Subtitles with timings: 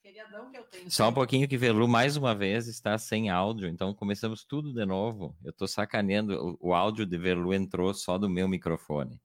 [0.00, 0.88] feriadão que eu tenho.
[0.88, 4.86] Só um pouquinho que Velu, mais uma vez, está sem áudio, então começamos tudo de
[4.86, 5.36] novo.
[5.42, 9.20] Eu tô sacaneando, o, o áudio de Velu entrou só do meu microfone.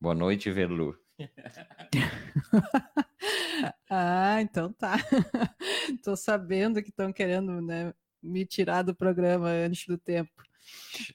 [0.00, 0.96] Boa noite, Velu.
[3.90, 4.94] ah, então tá.
[6.04, 7.92] Tô sabendo que estão querendo, né,
[8.22, 10.30] me tirar do programa antes do tempo.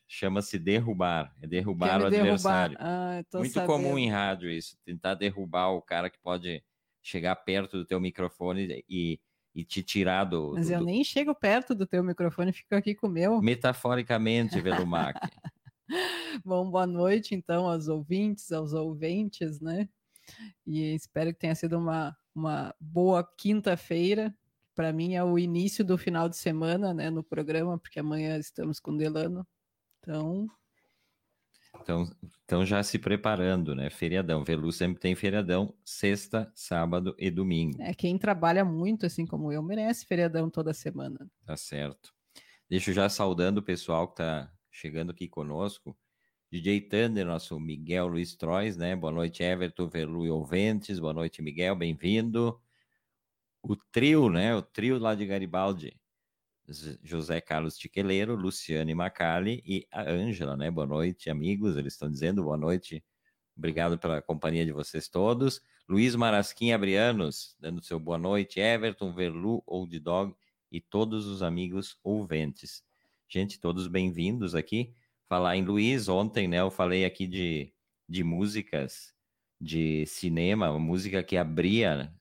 [0.08, 2.66] Chama-se derrubar, é derrubar o derrubar.
[2.66, 2.78] adversário.
[2.80, 3.72] Ah, Muito sabendo.
[3.72, 6.64] comum em rádio isso, tentar derrubar o cara que pode
[7.02, 9.20] chegar perto do teu microfone e,
[9.56, 10.54] e te tirar do.
[10.54, 10.86] Mas do, eu do...
[10.86, 13.42] nem chego perto do teu microfone, fico aqui com o meu.
[13.42, 15.18] Metaforicamente, Velumac.
[16.44, 19.88] Bom, boa noite então aos ouvintes, aos ouvintes, né?
[20.66, 24.36] E espero que tenha sido uma, uma boa quinta-feira.
[24.78, 28.80] Para mim é o início do final de semana, né, no programa, porque amanhã estamos
[28.80, 29.44] com Delano.
[30.00, 30.48] Então,
[31.82, 32.08] então,
[32.46, 33.90] então já se preparando, né?
[33.90, 34.44] Feriadão.
[34.44, 37.82] Velu sempre tem feriadão, sexta, sábado e domingo.
[37.82, 41.28] É, quem trabalha muito, assim como eu, merece feriadão toda semana.
[41.44, 42.14] Tá certo.
[42.70, 45.98] Deixo já saudando o pessoal que tá chegando aqui conosco.
[46.52, 48.96] DJ Thunder, nosso Miguel Luiz Trois, né?
[48.96, 51.00] Boa noite, Everton, Velu e Ouventes.
[51.00, 52.62] Boa noite, Miguel, bem-vindo.
[53.62, 54.56] O trio, né?
[54.56, 56.00] O trio lá de Garibaldi.
[57.02, 60.70] José Carlos Tiqueleiro, Luciane Macali e a Ângela, né?
[60.70, 61.78] Boa noite, amigos.
[61.78, 63.04] Eles estão dizendo boa noite.
[63.56, 65.62] Obrigado pela companhia de vocês todos.
[65.88, 68.60] Luiz Marasquim Abrianos, dando seu boa noite.
[68.60, 70.36] Everton, Verlu, Old Dog
[70.72, 72.84] e todos os amigos ouventes.
[73.30, 74.94] Gente, todos bem-vindos aqui.
[75.28, 77.74] Falar em Luiz, ontem, né, eu falei aqui de,
[78.08, 79.14] de músicas
[79.60, 82.14] de cinema, música que abria,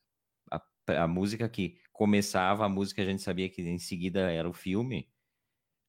[0.89, 5.09] a, música que começava, a música a gente sabia que em seguida era o filme.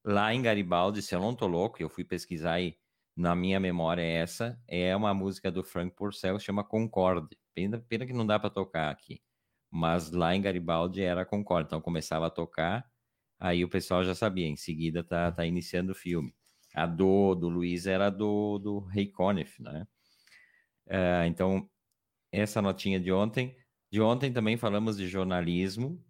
[0.05, 2.77] Lá em Garibaldi, se eu não tô louco, eu fui pesquisar e
[3.15, 7.37] na minha memória é essa, é uma música do Frank Purcell, chama Concorde.
[7.53, 9.21] Pena, pena que não dá para tocar aqui.
[9.71, 12.85] Mas lá em Garibaldi era Concorde, então começava a tocar
[13.39, 16.33] Aí o pessoal já sabia, em seguida tá, tá iniciando o filme.
[16.73, 19.87] A do, do Luiz era do, do Conniff, né?
[20.87, 21.69] Uh, então,
[22.31, 23.55] essa notinha de ontem.
[23.91, 26.03] De ontem também falamos de jornalismo.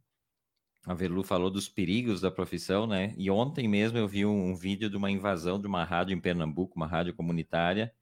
[0.86, 3.14] A Velu falou dos perigos da profissão, né?
[3.18, 6.20] E ontem mesmo eu vi um, um vídeo de uma invasão de uma rádio em
[6.20, 7.94] Pernambuco, uma rádio comunitária,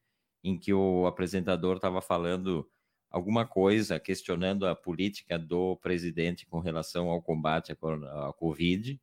[0.44, 2.70] em que o apresentador estava falando
[3.10, 9.00] alguma coisa, questionando a política do presidente com relação ao combate à Covid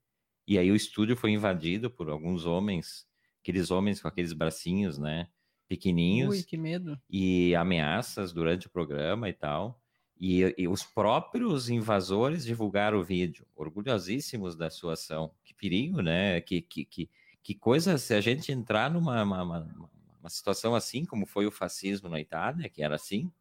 [0.47, 3.07] e aí o estúdio foi invadido por alguns homens,
[3.41, 5.29] aqueles homens com aqueles bracinhos, né?
[5.69, 6.37] Pequeninhos.
[6.37, 7.01] Ui, que medo.
[7.09, 9.82] E ameaças durante o programa e tal.
[10.19, 15.33] E, e, os próprios invasores divulgaram o vídeo, orgulhosíssimos da sua ação.
[15.45, 16.41] Que perigo, né?
[16.41, 17.11] Que, que, que,
[17.43, 19.91] que coisa, se a gente entrar numa uma, uma,
[20.21, 23.33] uma situação assim, como foi o fascismo na Itália, que era assim,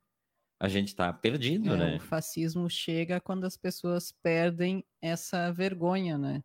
[0.60, 1.96] a gente está perdido, é, né?
[1.98, 6.44] O fascismo chega quando as pessoas perdem essa vergonha, né?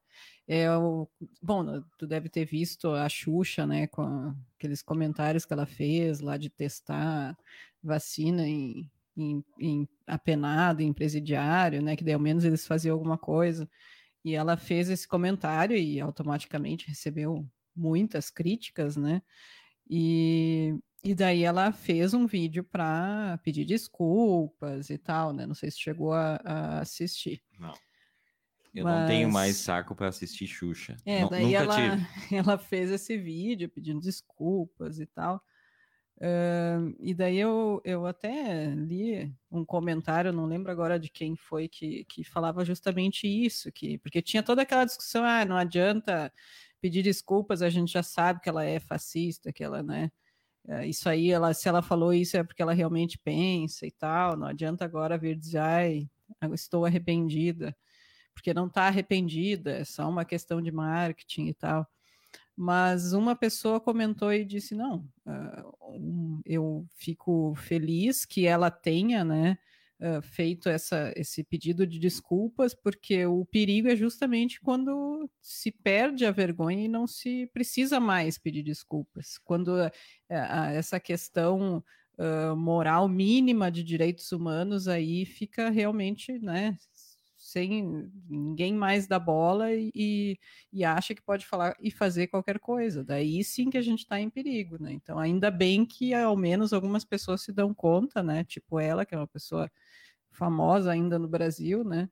[0.49, 1.09] É o,
[1.43, 6.37] bom, tu deve ter visto a Xuxa, né, com aqueles comentários que ela fez lá
[6.37, 7.37] de testar
[7.83, 13.17] vacina em, em, em apenado, em presidiário, né, que daí ao menos eles faziam alguma
[13.17, 13.69] coisa.
[14.25, 19.23] E ela fez esse comentário e automaticamente recebeu muitas críticas, né?
[19.89, 20.75] E,
[21.05, 25.47] e daí ela fez um vídeo para pedir desculpas e tal, né?
[25.47, 27.41] Não sei se chegou a, a assistir.
[27.59, 27.75] Não.
[28.75, 29.01] Eu Mas...
[29.01, 30.97] não tenho mais saco para assistir Xuxa.
[31.07, 31.77] É, N daí ela,
[32.31, 35.43] ela fez esse vídeo pedindo desculpas e tal.
[36.19, 41.69] Uh, e daí eu, eu até li um comentário, não lembro agora de quem foi,
[41.69, 46.33] que, que falava justamente isso, que porque tinha toda aquela discussão, ah, não adianta
[46.81, 50.11] pedir desculpas, a gente já sabe que ela é fascista, que ela, né?
[50.69, 54.37] É, isso aí, ela, se ela falou isso é porque ela realmente pensa e tal.
[54.37, 56.09] Não adianta agora vir dizer, ai,
[56.53, 57.77] estou arrependida,
[58.35, 61.87] porque não está arrependida, é só uma questão de marketing e tal.
[62.57, 65.07] Mas uma pessoa comentou e disse: não,
[66.45, 69.59] eu fico feliz que ela tenha, né?
[70.23, 76.31] Feito essa, esse pedido de desculpas, porque o perigo é justamente quando se perde a
[76.31, 79.39] vergonha e não se precisa mais pedir desculpas.
[79.39, 79.91] Quando uh,
[80.29, 81.83] essa questão
[82.19, 86.77] uh, moral mínima de direitos humanos aí fica realmente né,
[87.47, 90.37] sem ninguém mais da bola e,
[90.73, 93.05] e, acha que pode falar e fazer qualquer coisa.
[93.05, 94.93] Daí sim que a gente está em perigo, né?
[94.93, 98.43] Então, ainda bem que ao menos algumas pessoas se dão conta, né?
[98.43, 99.71] Tipo ela, que é uma pessoa
[100.33, 102.11] famosa ainda no Brasil, né?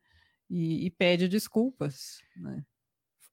[0.49, 2.65] E, e pede desculpas, né?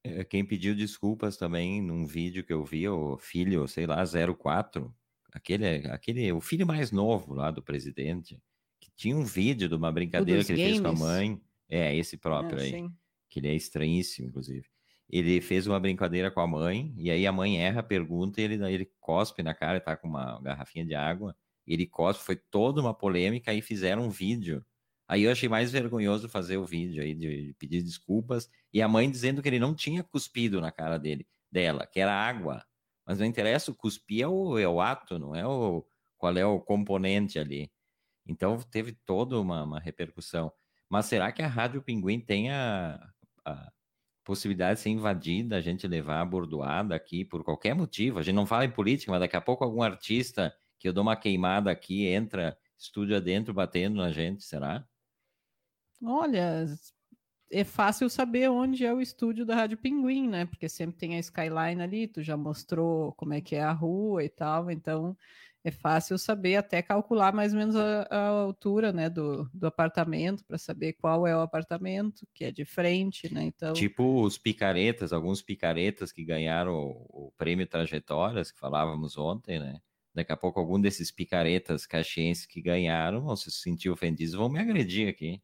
[0.03, 4.92] É, quem pediu desculpas também num vídeo que eu vi, o filho, sei lá, 04,
[5.31, 8.42] aquele, aquele, o filho mais novo lá do presidente,
[8.80, 10.80] que tinha um vídeo de uma brincadeira que ele games.
[10.80, 11.39] fez com a mãe.
[11.72, 12.72] É, esse próprio é, aí.
[12.72, 12.94] Sim.
[13.30, 14.68] Que ele é estranhíssimo, inclusive.
[15.10, 18.44] Ele fez uma brincadeira com a mãe, e aí a mãe erra a pergunta e
[18.44, 21.36] ele, ele cospe na cara, tá com uma garrafinha de água.
[21.66, 24.66] Ele cospe, foi toda uma polêmica, e fizeram um vídeo.
[25.08, 28.88] Aí eu achei mais vergonhoso fazer o vídeo aí, de, de pedir desculpas, e a
[28.88, 32.66] mãe dizendo que ele não tinha cuspido na cara dele, dela, que era água.
[33.06, 35.86] Mas não interessa, o cuspir é o, é o ato, não é o
[36.18, 37.72] qual é o componente ali.
[38.26, 40.52] Então teve toda uma, uma repercussão.
[40.92, 43.00] Mas será que a Rádio Pinguim tem a,
[43.46, 43.72] a
[44.26, 48.20] possibilidade de ser invadida, a gente levar a bordoada aqui por qualquer motivo?
[48.20, 51.02] A gente não fala em política, mas daqui a pouco algum artista que eu dou
[51.02, 54.86] uma queimada aqui entra estúdio adentro batendo na gente, será?
[56.04, 56.66] Olha,
[57.50, 60.46] é fácil saber onde é o estúdio da Rádio Pinguim, né?
[60.46, 64.26] Porque sempre tem a skyline ali, tu já mostrou como é que é a rua
[64.26, 65.16] e tal, então
[65.63, 70.44] é fácil saber, até calcular mais ou menos a, a altura né, do, do apartamento,
[70.46, 73.44] para saber qual é o apartamento, que é de frente, né?
[73.44, 73.74] Então...
[73.74, 79.80] Tipo os picaretas, alguns picaretas que ganharam o, o prêmio Trajetórias, que falávamos ontem, né?
[80.13, 84.60] Daqui a pouco algum desses picaretas caxienses que ganharam vão se sentir ofendidos, vão me
[84.60, 85.42] agredir aqui.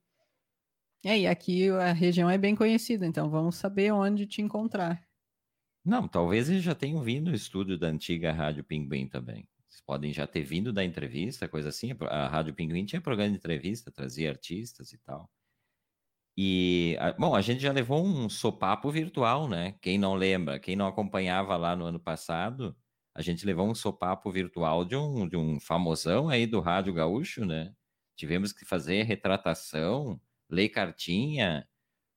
[1.06, 5.02] É, e aqui a região é bem conhecida, então vamos saber onde te encontrar.
[5.86, 9.48] Não, talvez eles já tenham vindo no estúdio da antiga Rádio Pinguim também
[9.86, 11.92] podem já ter vindo da entrevista, coisa assim.
[12.10, 15.30] A Rádio Pinguim tinha programa de entrevista, trazia artistas e tal.
[16.38, 19.74] E, bom, a gente já levou um sopapo virtual, né?
[19.82, 22.78] Quem não lembra, quem não acompanhava lá no ano passado,
[23.16, 27.44] a gente levou um sopapo virtual de um, de um famosão aí do Rádio Gaúcho,
[27.44, 27.74] né?
[28.16, 31.68] Tivemos que fazer retratação, ler cartinha,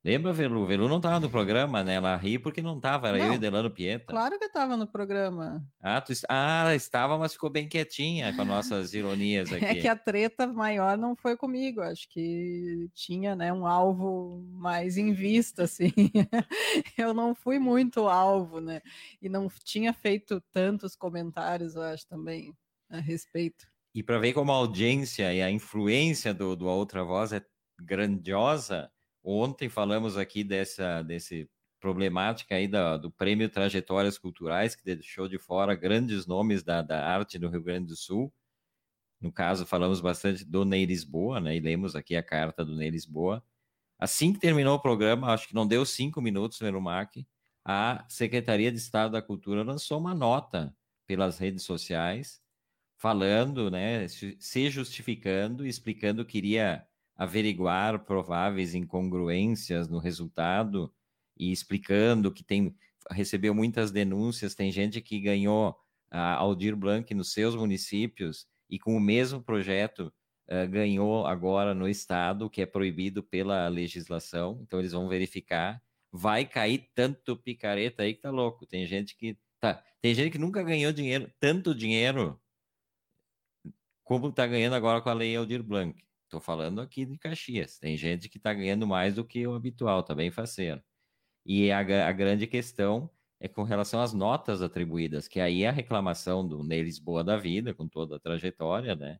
[0.03, 0.65] Lembra, Velu?
[0.65, 1.97] Velu não estava no programa, né?
[1.97, 4.07] Ela ri porque não estava, era não, eu e Delano Pieta.
[4.07, 5.63] Claro que estava no programa.
[5.79, 6.15] Ah, tu...
[6.27, 9.65] ah, estava, mas ficou bem quietinha com as nossas ironias é aqui.
[9.67, 14.97] É que a treta maior não foi comigo, acho que tinha né, um alvo mais
[14.97, 15.93] em vista, assim.
[16.97, 18.81] eu não fui muito alvo, né?
[19.21, 22.55] E não tinha feito tantos comentários, eu acho, também,
[22.89, 23.67] a respeito.
[23.95, 27.45] E para ver como a audiência e a influência do, do Outra Voz é
[27.79, 28.91] grandiosa
[29.23, 31.49] Ontem falamos aqui dessa desse
[31.81, 37.05] problemática aí da, do Prêmio Trajetórias Culturais, que deixou de fora grandes nomes da, da
[37.07, 38.33] arte do Rio Grande do Sul.
[39.21, 41.57] No caso, falamos bastante do Ney Lisboa, né?
[41.57, 43.43] E lemos aqui a carta do Ney Lisboa.
[43.99, 47.27] Assim que terminou o programa, acho que não deu cinco minutos, Verumac,
[47.65, 50.75] a Secretaria de Estado da Cultura lançou uma nota
[51.07, 52.41] pelas redes sociais,
[52.97, 56.87] falando, né, se justificando, explicando que iria
[57.21, 60.91] averiguar prováveis incongruências no resultado
[61.39, 62.75] e explicando que tem
[63.11, 65.77] recebeu muitas denúncias, tem gente que ganhou
[66.11, 70.11] a Aldir Blanc nos seus municípios e com o mesmo projeto
[70.49, 75.83] uh, ganhou agora no estado, que é proibido pela legislação, então eles vão verificar.
[76.11, 78.67] Vai cair tanto picareta aí que tá louco.
[78.67, 82.41] Tem gente que tá, tem gente que nunca ganhou dinheiro, tanto dinheiro
[84.05, 86.03] como tá ganhando agora com a lei Aldir Blanc.
[86.31, 87.77] Estou falando aqui de Caxias.
[87.81, 90.81] Tem gente que está ganhando mais do que o habitual, tá bem faceiro.
[91.45, 93.11] E a, a, grande questão
[93.41, 97.37] é com relação às notas atribuídas, que aí é a reclamação do Ney Lisboa da
[97.37, 99.19] vida, com toda a trajetória, né?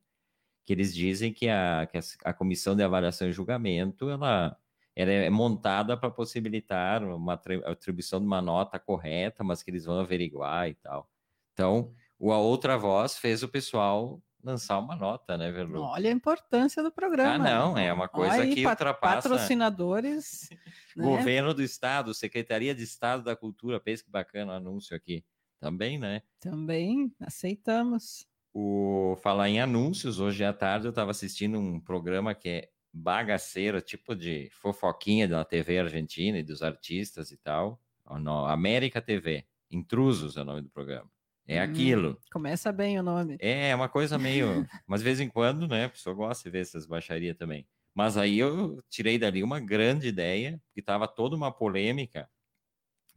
[0.65, 4.57] Que eles dizem que a, que a, a comissão de avaliação e julgamento ela,
[4.95, 7.35] ela é montada para possibilitar uma
[7.67, 11.11] atribuição de uma nota correta, mas que eles vão averiguar e tal.
[11.55, 15.81] Então, a outra voz fez o pessoal lançar uma nota, né, Verlu?
[15.81, 17.35] Olha a importância do programa.
[17.35, 19.29] Ah, não, é uma coisa que pat ultrapassa.
[19.29, 20.49] Patrocinadores.
[20.97, 21.05] né?
[21.05, 25.25] Governo do Estado, Secretaria de Estado da Cultura, pensa que bacana o anúncio aqui.
[25.59, 26.23] Também, né?
[26.41, 28.27] Também aceitamos.
[28.53, 33.81] O falar em anúncios, hoje à tarde eu estava assistindo um programa que é bagaceiro,
[33.81, 37.81] tipo de fofoquinha da TV argentina e dos artistas e tal.
[38.19, 39.45] No América TV.
[39.71, 41.09] Intrusos é o nome do programa.
[41.51, 42.21] É hum, aquilo.
[42.33, 43.37] Começa bem o nome.
[43.41, 44.47] É, é uma coisa meio.
[44.87, 45.87] Mas de vez em quando, né?
[45.87, 47.67] A pessoa gosta de ver essas baixarias também.
[47.93, 52.31] Mas aí eu tirei dali uma grande ideia, que estava toda uma polêmica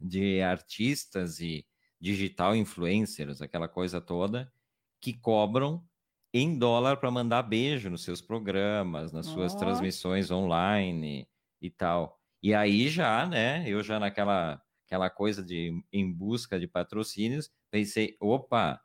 [0.00, 1.64] de artistas e
[2.00, 4.52] digital influencers, aquela coisa toda,
[5.00, 5.86] que cobram
[6.32, 9.58] em dólar para mandar beijo nos seus programas, nas suas oh.
[9.58, 11.28] transmissões online
[11.62, 12.20] e tal.
[12.42, 18.16] E aí já, né, eu já naquela aquela coisa de em busca de patrocínios, pensei,
[18.20, 18.80] opa,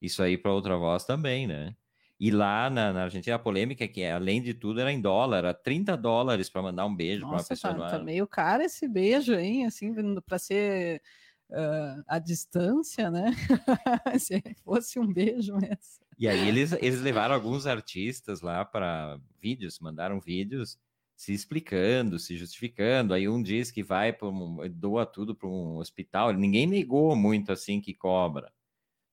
[0.00, 1.74] isso aí para outra voz também, né?
[2.18, 5.38] E lá na, na, Argentina a polêmica é que, além de tudo, era em dólar,
[5.38, 7.74] era 30 dólares para mandar um beijo para uma pessoa.
[7.74, 9.66] Tá, tá meio caro esse beijo, hein?
[9.66, 9.92] Assim,
[10.24, 11.02] para ser
[11.50, 13.32] uh, à distância, né?
[14.18, 16.04] Se fosse um beijo mesmo.
[16.16, 20.78] E aí eles, eles levaram alguns artistas lá para vídeos, mandaram vídeos
[21.16, 23.14] se explicando, se justificando.
[23.14, 26.32] Aí um diz que vai para um, doa tudo para um hospital.
[26.32, 28.52] Ninguém negou muito assim que cobra.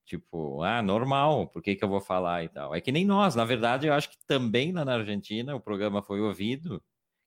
[0.05, 2.75] Tipo, ah, normal, por que, que eu vou falar e tal?
[2.75, 6.01] É que nem nós, na verdade, eu acho que também lá na Argentina o programa
[6.01, 6.83] foi ouvido,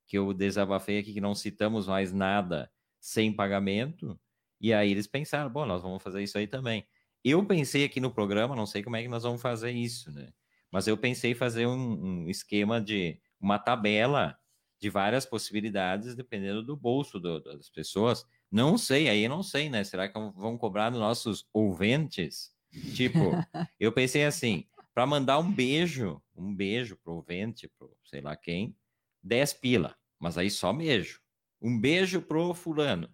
[0.07, 4.19] que eu desabafei aqui que não citamos mais nada sem pagamento,
[4.61, 6.87] e aí eles pensaram, bom, nós vamos fazer isso aí também.
[7.25, 10.31] Eu pensei aqui no programa, não sei como é que nós vamos fazer isso, né?
[10.71, 14.37] Mas eu pensei fazer um, um esquema de uma tabela
[14.85, 18.27] de várias possibilidades, dependendo do bolso do, das pessoas.
[18.53, 19.83] Não sei, aí não sei, né?
[19.83, 22.55] Será que vão cobrar dos nossos ouvintes?
[22.95, 23.19] Tipo,
[23.81, 28.77] eu pensei assim, para mandar um beijo, um beijo pro ouvinte, pro sei lá quem,
[29.23, 31.19] 10 pila, mas aí só beijo.
[31.63, 33.09] Um beijo pro fulano,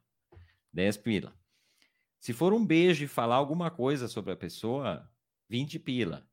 [0.72, 1.32] 10 pila.
[2.18, 5.08] Se for um beijo e falar alguma coisa sobre a pessoa,
[5.48, 6.28] 20 pila.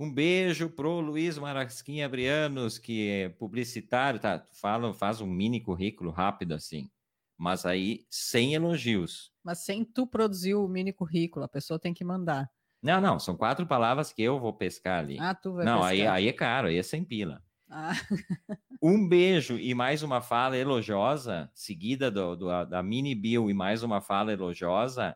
[0.00, 4.46] Um beijo pro Luiz Marasquinha Brianos, que é publicitário, tá?
[4.50, 6.90] Fala, faz um mini currículo rápido assim.
[7.36, 9.30] Mas aí sem elogios.
[9.44, 12.50] Mas sem tu produzir o mini currículo, a pessoa tem que mandar.
[12.82, 15.18] Não, não, são quatro palavras que eu vou pescar ali.
[15.20, 15.90] Ah, tu vai Não, pescar.
[15.90, 17.44] aí, aí é caro, aí é sem pila.
[17.68, 17.92] Ah.
[18.82, 23.82] um beijo e mais uma fala elogiosa, seguida do, do, da mini bill e mais
[23.82, 25.14] uma fala elogiosa,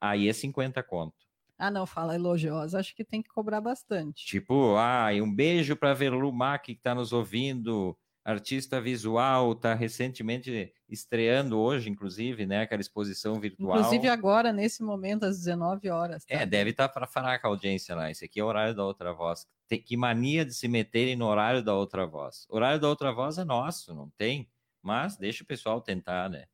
[0.00, 1.23] aí é 50 conto.
[1.58, 4.26] Ah, não, fala elogiosa, acho que tem que cobrar bastante.
[4.26, 10.72] Tipo, ah, um beijo para Verlu Mac que está nos ouvindo, artista visual, está recentemente
[10.88, 13.78] estreando hoje, inclusive, né, aquela exposição virtual.
[13.78, 16.24] Inclusive agora, nesse momento, às 19 horas.
[16.24, 16.34] Tá?
[16.34, 18.10] É, deve estar tá para falar com a audiência lá.
[18.10, 19.46] Esse aqui é o horário da outra voz.
[19.68, 22.46] Tem que mania de se meterem no horário da outra voz.
[22.48, 24.50] O horário da outra voz é nosso, não tem?
[24.82, 26.46] Mas deixa o pessoal tentar, né?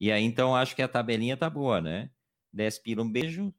[0.00, 2.10] E aí, então, acho que a tabelinha tá boa, né?
[2.52, 3.54] 10 pila um beijo,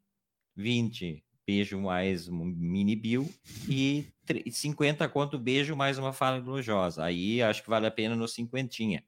[0.55, 3.29] 20 beijo mais um mini bill
[3.67, 4.07] e
[4.50, 7.03] 50 quanto beijo mais uma fala elogiosa.
[7.03, 9.03] Aí acho que vale a pena no cinquentinha.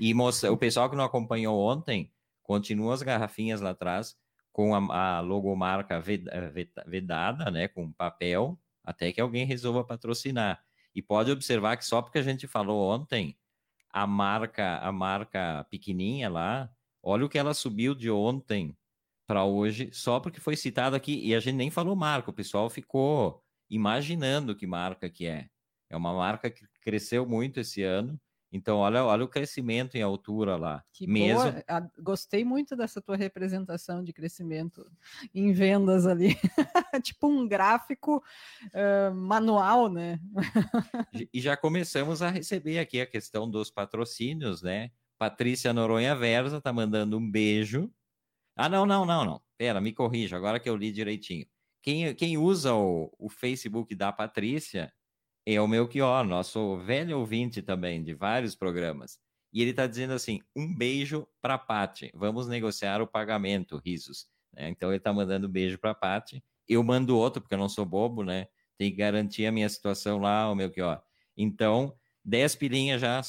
[0.00, 2.10] E moça, o pessoal que não acompanhou ontem,
[2.42, 4.16] continua as garrafinhas lá atrás
[4.50, 6.02] com a, a logomarca
[6.86, 10.64] vedada, né, com papel, até que alguém resolva patrocinar.
[10.94, 13.36] E pode observar que só porque a gente falou ontem,
[13.90, 16.70] a marca, a marca pequenininha lá,
[17.02, 18.76] olha o que ela subiu de ontem
[19.28, 22.70] para hoje, só porque foi citado aqui, e a gente nem falou marca, o pessoal
[22.70, 25.50] ficou imaginando que marca que é.
[25.90, 28.18] É uma marca que cresceu muito esse ano,
[28.50, 30.82] então olha, olha o crescimento em altura lá.
[30.94, 31.52] Que mesmo.
[31.52, 31.92] Boa.
[31.98, 34.90] Gostei muito dessa tua representação de crescimento
[35.34, 36.34] em vendas ali,
[37.04, 38.24] tipo um gráfico
[38.68, 40.18] uh, manual, né?
[41.34, 44.90] e já começamos a receber aqui a questão dos patrocínios, né?
[45.18, 47.92] Patrícia Noronha Versa tá mandando um beijo
[48.58, 49.40] ah, não, não, não, não.
[49.56, 51.46] Pera, me corrija, agora que eu li direitinho.
[51.80, 54.92] Quem, quem usa o, o Facebook da Patrícia
[55.46, 59.20] é o Melchior, nosso velho ouvinte também, de vários programas.
[59.52, 62.10] E ele está dizendo assim: um beijo para Pati.
[62.12, 64.26] Vamos negociar o pagamento, risos.
[64.52, 64.68] Né?
[64.70, 66.42] Então ele está mandando um beijo para Pati.
[66.68, 68.48] Eu mando outro, porque eu não sou bobo, né?
[68.76, 71.00] Tem que garantir a minha situação lá, o Melchior.
[71.36, 73.22] Então, 10 pilinhas já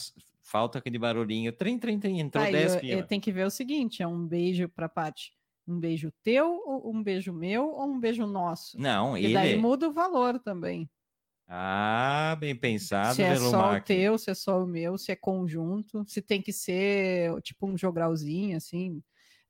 [0.49, 1.51] Falta aquele barulhinho.
[1.51, 2.19] Trim, trim, trim.
[2.19, 5.31] Entrou tá, 10 eu, Tem que ver o seguinte: é um beijo pra Paty.
[5.67, 8.79] Um beijo teu, ou um beijo meu, ou um beijo nosso?
[8.79, 9.33] Não, e ele...
[9.35, 10.89] daí muda o valor também.
[11.47, 15.15] Ah, bem pensado, Se é só o teu, se é só o meu, se é
[15.15, 19.01] conjunto, se tem que ser tipo um jogralzinho, assim.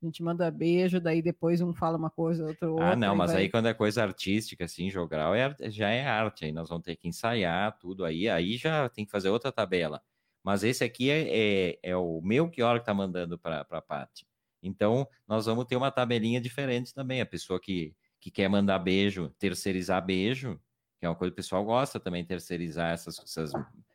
[0.02, 2.92] a gente manda beijo, daí depois um fala uma coisa, outro outra.
[2.92, 3.42] Ah, não, mas vai...
[3.42, 6.96] aí quando é coisa artística, assim, jogral, é, já é arte, aí nós vamos ter
[6.96, 10.02] que ensaiar tudo, aí, aí já tem que fazer outra tabela.
[10.42, 13.82] Mas esse aqui é, é, é o meu que hora que tá mandando para a
[13.82, 14.26] parte.
[14.62, 17.20] Então, nós vamos ter uma tabelinha diferente também.
[17.20, 20.60] A pessoa que, que quer mandar beijo, terceirizar beijo,
[20.98, 23.52] que é uma coisa que o pessoal gosta também, terceirizar essas, essas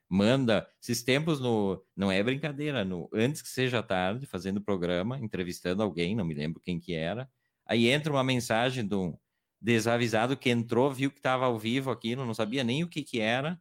[0.10, 0.68] manda.
[0.82, 6.16] Esses tempos no, não é brincadeira, no antes que seja tarde, fazendo programa, entrevistando alguém,
[6.16, 7.30] não me lembro quem que era.
[7.66, 9.18] Aí entra uma mensagem de um
[9.60, 13.20] desavisado que entrou, viu que estava ao vivo aquilo, não sabia nem o que que
[13.20, 13.60] era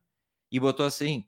[0.51, 1.27] e botou assim: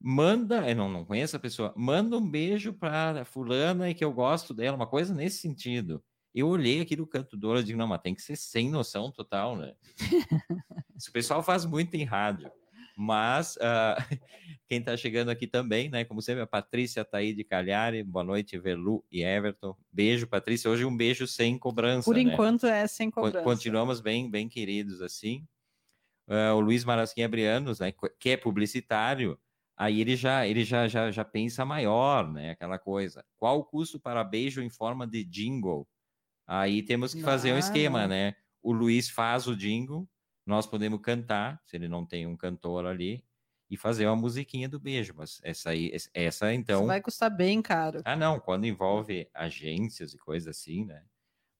[0.00, 4.12] "Manda, eu não, não conheço a pessoa, manda um beijo para fulana e que eu
[4.12, 6.02] gosto dela", uma coisa nesse sentido.
[6.34, 8.70] Eu olhei aqui do canto do olho e digo, não, mas tem que ser sem
[8.70, 9.74] noção total, né?
[10.96, 12.50] Isso o pessoal faz muito em rádio.
[12.96, 13.94] Mas uh,
[14.68, 16.04] quem está chegando aqui também, né?
[16.04, 18.02] Como sempre, a Patrícia tá aí de Calhari.
[18.02, 19.76] Boa noite, Velu e Everton.
[19.92, 20.68] Beijo, Patrícia.
[20.68, 22.04] Hoje um beijo sem cobrança.
[22.04, 22.22] Por né?
[22.22, 23.42] enquanto é sem cobrança.
[23.42, 25.46] Continuamos bem, bem queridos assim.
[26.28, 27.92] Uh, o Luiz Marasquinha Brianos, né?
[28.18, 29.38] Que é publicitário.
[29.78, 32.50] Aí ele já, ele já, já, já pensa maior, né?
[32.50, 33.24] Aquela coisa.
[33.36, 35.88] Qual o custo para beijo em forma de jingle?
[36.44, 38.34] Aí temos que fazer um esquema, né?
[38.60, 40.08] O Luiz faz o jingle,
[40.44, 43.24] nós podemos cantar, se ele não tem um cantor ali,
[43.70, 45.14] e fazer uma musiquinha do beijo.
[45.16, 46.80] Mas essa aí, essa então.
[46.80, 48.02] Isso vai custar bem caro.
[48.04, 51.04] Ah, não, quando envolve agências e coisas assim, né?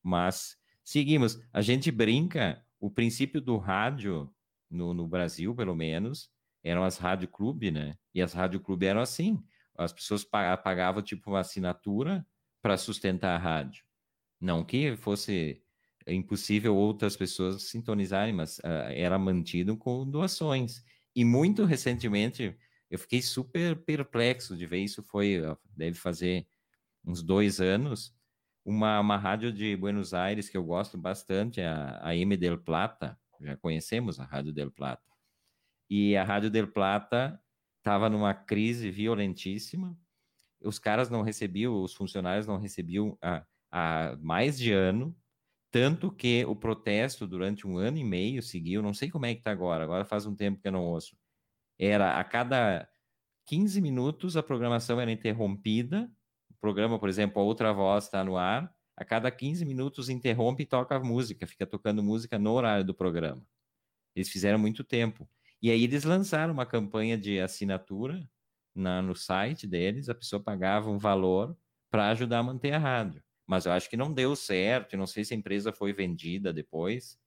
[0.03, 1.39] Mas seguimos.
[1.53, 4.29] A gente brinca, o princípio do rádio,
[4.69, 6.29] no, no Brasil, pelo menos,
[6.63, 7.97] eram as rádio clube, né?
[8.19, 9.41] E as rádio clube eram assim.
[9.77, 12.27] As pessoas pagavam tipo uma assinatura
[12.61, 13.81] para sustentar a rádio.
[14.39, 15.63] Não que fosse
[16.05, 20.83] impossível outras pessoas sintonizarem, mas uh, era mantido com doações.
[21.15, 22.57] E muito recentemente
[22.89, 25.01] eu fiquei super perplexo de ver isso.
[25.01, 25.41] Foi,
[25.77, 26.45] deve fazer
[27.05, 28.13] uns dois anos,
[28.65, 33.17] uma, uma rádio de Buenos Aires que eu gosto bastante, a, a M del Plata.
[33.39, 35.07] Já conhecemos a Rádio del Plata.
[35.89, 37.41] E a Rádio del Plata
[37.79, 39.97] estava numa crise violentíssima.
[40.61, 45.15] Os caras não recebiam, os funcionários não recebiam há, há mais de ano
[45.71, 49.41] tanto que o protesto durante um ano e meio seguiu, não sei como é que
[49.41, 51.15] está agora, agora faz um tempo que eu não ouço.
[51.77, 52.89] Era a cada
[53.45, 56.11] 15 minutos a programação era interrompida.
[56.49, 58.73] O programa, por exemplo, a outra voz está no ar.
[58.97, 63.45] A cada 15 minutos interrompe e toca música, fica tocando música no horário do programa.
[64.15, 65.29] Eles fizeram muito tempo.
[65.61, 68.27] E aí eles lançaram uma campanha de assinatura
[68.73, 71.57] na, no site deles, a pessoa pagava um valor
[71.91, 75.25] para ajudar a manter a rádio mas eu acho que não deu certo, não sei
[75.25, 77.19] se a empresa foi vendida depois,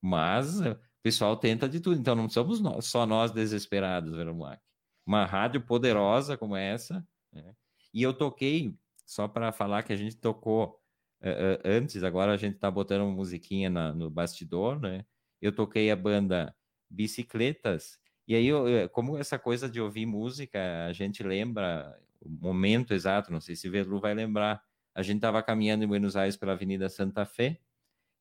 [0.00, 4.62] mas o pessoal tenta de tudo, então não somos nós, só nós desesperados, Verumlac.
[5.04, 7.54] Uma rádio poderosa como essa, né?
[7.92, 10.80] e eu toquei, só para falar que a gente tocou
[11.22, 15.04] uh, uh, antes, agora a gente está botando uma musiquinha na, no bastidor, né?
[15.38, 16.56] Eu toquei a banda
[16.90, 22.92] Bicicletas, e aí, eh, como essa coisa de ouvir música, a gente lembra o momento
[22.92, 24.62] exato, não sei se Velu vai lembrar,
[24.94, 27.58] a gente estava caminhando em Buenos Aires pela Avenida Santa Fé,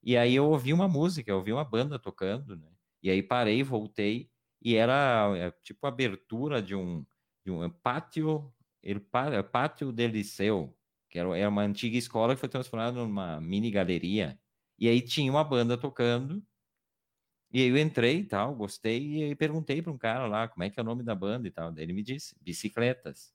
[0.04, 2.72] e aí eu ouvi uma música, eu ouvi uma banda tocando, né?
[3.04, 4.30] E aí parei, voltei,
[4.62, 7.06] e era é, tipo a abertura de um,
[7.46, 10.78] de um pátio, el pátio del Liceu,
[11.10, 14.40] que era uma antiga escola que foi transformada numa mini galeria.
[14.80, 16.46] E aí tinha uma banda tocando,
[17.52, 20.70] e aí eu entrei e tal, gostei, e perguntei para um cara lá como é
[20.70, 21.72] que é o nome da banda e tal.
[21.72, 23.34] Daí ele me disse, Bicicletas.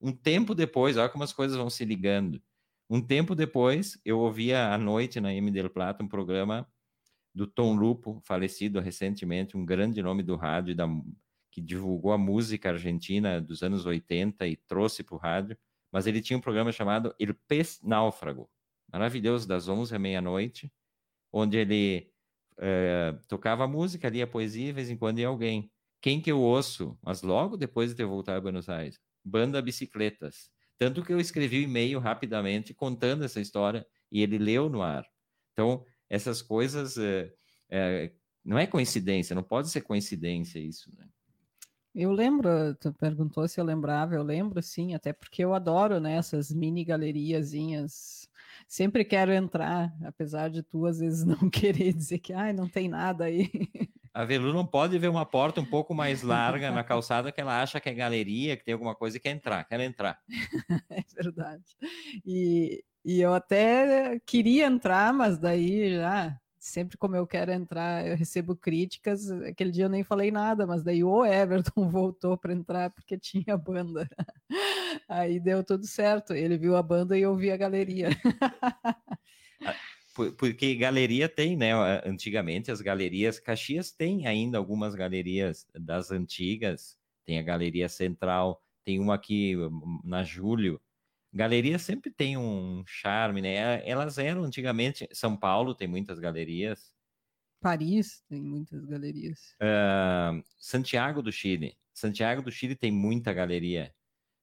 [0.00, 2.42] Um tempo depois, olha como as coisas vão se ligando.
[2.88, 6.66] Um tempo depois, eu ouvia à noite na M del Plata um programa
[7.34, 10.88] do Tom Lupo, falecido recentemente, um grande nome do rádio, da,
[11.50, 15.56] que divulgou a música argentina dos anos 80 e trouxe para o rádio,
[15.92, 18.50] mas ele tinha um programa chamado El Pez Náufrago,
[18.92, 20.72] maravilhoso, das 11 à meia-noite,
[21.32, 22.10] onde ele
[22.60, 25.70] é, tocava música, lia poesia, de vez em quando ia alguém.
[26.00, 26.98] Quem que eu ouço?
[27.02, 30.50] Mas logo depois de ter voltado a Buenos Aires, Banda Bicicletas.
[30.78, 35.04] Tanto que eu escrevi um e-mail rapidamente contando essa história e ele leu no ar.
[35.52, 37.32] Então, essas coisas é,
[37.70, 38.12] é,
[38.44, 41.06] não é coincidência, não pode ser coincidência isso, né?
[41.92, 46.14] Eu lembro, tu perguntou se eu lembrava, eu lembro sim, até porque eu adoro né,
[46.14, 48.28] essas mini galeriazinhas.
[48.66, 52.88] Sempre quero entrar, apesar de tu às vezes não querer dizer que ai, não tem
[52.88, 53.50] nada aí.
[54.12, 57.62] A Velu não pode ver uma porta um pouco mais larga na calçada que ela
[57.62, 60.18] acha que é galeria, que tem alguma coisa e quer entrar, quer entrar.
[60.90, 61.62] É verdade.
[62.26, 68.14] E, e eu até queria entrar, mas daí já sempre como eu quero entrar, eu
[68.14, 69.30] recebo críticas.
[69.30, 73.56] Aquele dia eu nem falei nada, mas daí o Everton voltou para entrar porque tinha
[73.56, 74.08] banda.
[75.08, 76.34] Aí deu tudo certo.
[76.34, 78.10] Ele viu a banda e eu vi a galeria.
[79.62, 79.76] Ah,
[80.38, 81.72] porque galeria tem, né?
[82.06, 86.96] Antigamente as galerias, Caxias tem ainda algumas galerias das antigas.
[87.26, 90.80] Tem a Galeria Central, tem uma aqui hum, na Júlio,
[91.32, 93.88] Galeria sempre tem um charme, né?
[93.88, 95.08] Elas eram antigamente.
[95.12, 96.92] São Paulo tem muitas galerias.
[97.60, 99.54] Paris tem muitas galerias.
[99.62, 101.76] Uh, Santiago do Chile.
[101.92, 103.94] Santiago do Chile tem muita galeria.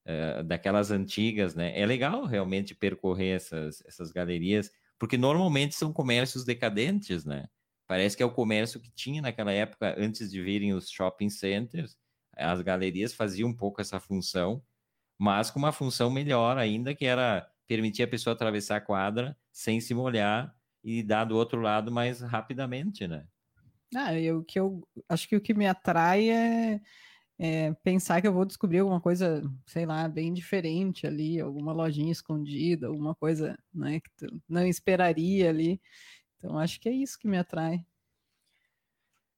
[0.06, 1.78] Uh, daquelas antigas, né?
[1.78, 7.50] É legal realmente percorrer essas, essas galerias, porque normalmente são comércios decadentes, né?
[7.86, 11.98] Parece que é o comércio que tinha naquela época, antes de virem os shopping centers.
[12.38, 14.64] As galerias faziam um pouco essa função
[15.18, 19.80] mas com uma função melhor ainda, que era permitir a pessoa atravessar a quadra sem
[19.82, 23.28] se molhar e dar do outro lado mais rapidamente, né?
[23.96, 26.82] Ah, eu que eu acho que o que me atrai é,
[27.40, 32.12] é, pensar que eu vou descobrir alguma coisa, sei lá, bem diferente ali, alguma lojinha
[32.12, 35.82] escondida, alguma coisa, né, que tu não esperaria ali.
[36.38, 37.86] Então acho que é isso que me atrai.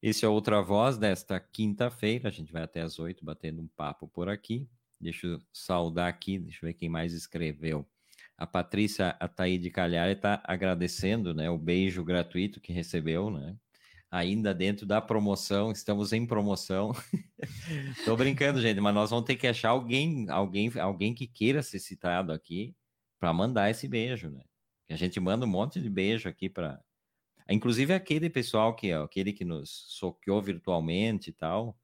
[0.02, 2.30] Esse é outra voz desta quinta-feira.
[2.30, 4.70] A gente vai até as oito batendo um papo por aqui.
[5.00, 7.88] Deixa eu saudar aqui, deixa eu ver quem mais escreveu.
[8.38, 13.56] A Patrícia Ataíde Calhari está agradecendo né, o beijo gratuito que recebeu, né?
[14.12, 16.92] Ainda dentro da promoção, estamos em promoção.
[17.98, 21.80] Estou brincando, gente, mas nós vamos ter que achar alguém, alguém, alguém que queira ser
[21.80, 22.76] citado aqui
[23.20, 24.42] para mandar esse beijo, né?
[24.88, 26.82] Que a gente manda um monte de beijo aqui para.
[27.48, 31.78] Inclusive aquele pessoal que aquele que nos soqueou virtualmente e tal,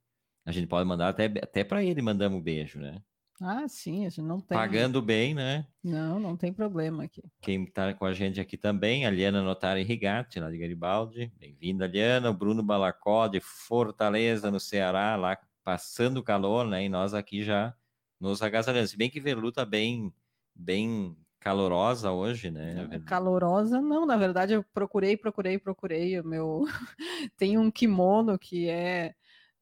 [0.45, 3.01] a gente pode mandar até, até para ele, mandamos um beijo, né?
[3.41, 4.57] Ah, sim, a gente não tem.
[4.57, 5.67] Pagando bem, né?
[5.83, 7.21] Não, não tem problema aqui.
[7.41, 11.33] Quem está com a gente aqui também, a Liana Notari Rigatti, lá de Garibaldi.
[11.37, 12.29] Bem-vinda, Liana.
[12.29, 16.85] O Bruno Balacó, de Fortaleza, no Ceará, lá passando calor, né?
[16.85, 17.75] E nós aqui já
[18.21, 18.87] nos agasalhando.
[18.87, 20.13] Se bem que Velu tá bem,
[20.55, 22.87] bem calorosa hoje, né?
[23.05, 24.05] Calorosa, não.
[24.05, 26.19] Na verdade, eu procurei, procurei, procurei.
[26.21, 26.63] O meu...
[27.35, 29.13] tem um kimono que é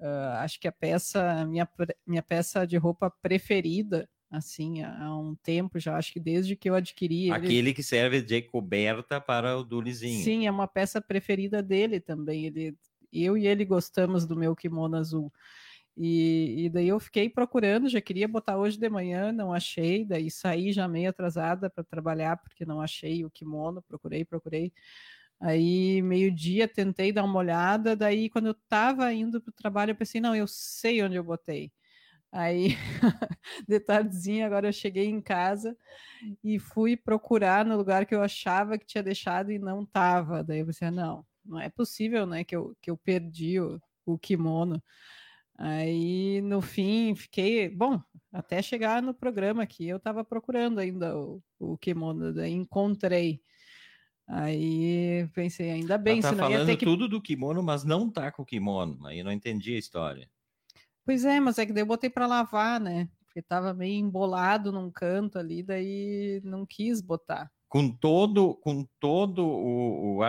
[0.04, 1.66] Uh, acho que a peça, minha,
[2.06, 6.76] minha peça de roupa preferida, assim, há um tempo já, acho que desde que eu
[6.76, 7.32] adquiri.
[7.32, 7.74] Aquele ele...
[7.74, 10.22] que serve de coberta para o Dulizinho.
[10.22, 12.48] Sim, é uma peça preferida dele também.
[12.48, 12.76] Ele,
[13.14, 15.32] eu e ele gostamos do meu kimono azul.
[15.96, 20.30] E, e, daí eu fiquei procurando, já queria botar hoje de manhã, não achei, daí
[20.30, 24.74] saí já meio atrasada para trabalhar, porque não achei o kimono, procurei, procurei.
[25.44, 27.96] Aí, meio-dia, tentei dar uma olhada.
[27.98, 31.24] Daí, quando eu estava indo para o trabalho, eu pensei, não, eu sei onde eu
[31.24, 31.70] botei.
[32.32, 32.70] Aí,
[33.68, 35.78] de tardezinha, agora eu cheguei em casa
[36.44, 40.44] e fui procurar no lugar que eu achava que tinha deixado e não estava.
[40.44, 44.18] Daí eu pensei, não, não é possível, né, que eu, que eu perdi o, o
[44.18, 44.82] kimono.
[45.58, 48.02] Aí, no fim, fiquei, bom,
[48.32, 53.42] até chegar no programa aqui, eu estava procurando ainda o, o kimono, daí encontrei.
[54.28, 56.86] Aí pensei, ainda bem, Ela tá senão falando ia ter que...
[56.86, 59.06] tudo do kimono, mas não tá com o kimono.
[59.06, 60.30] Aí não entendi a história.
[61.06, 63.10] Pois é, mas é que daí eu botei para lavar, né?
[63.26, 67.52] Porque tava meio embolado num canto ali, daí não quis botar.
[67.68, 70.24] Com todo, com todo o, o,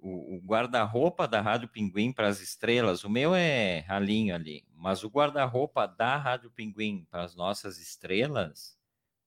[0.00, 5.04] o, o guarda-roupa da Rádio Pinguim para as estrelas, o meu é ralinho ali, mas
[5.04, 8.78] o guarda-roupa da Rádio Pinguim para as nossas estrelas,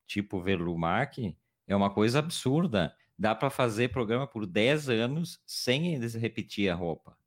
[0.08, 1.38] tipo Verlumac,
[1.68, 6.76] é uma coisa absurda dá para fazer programa por 10 anos sem eles repetir a
[6.76, 7.18] roupa.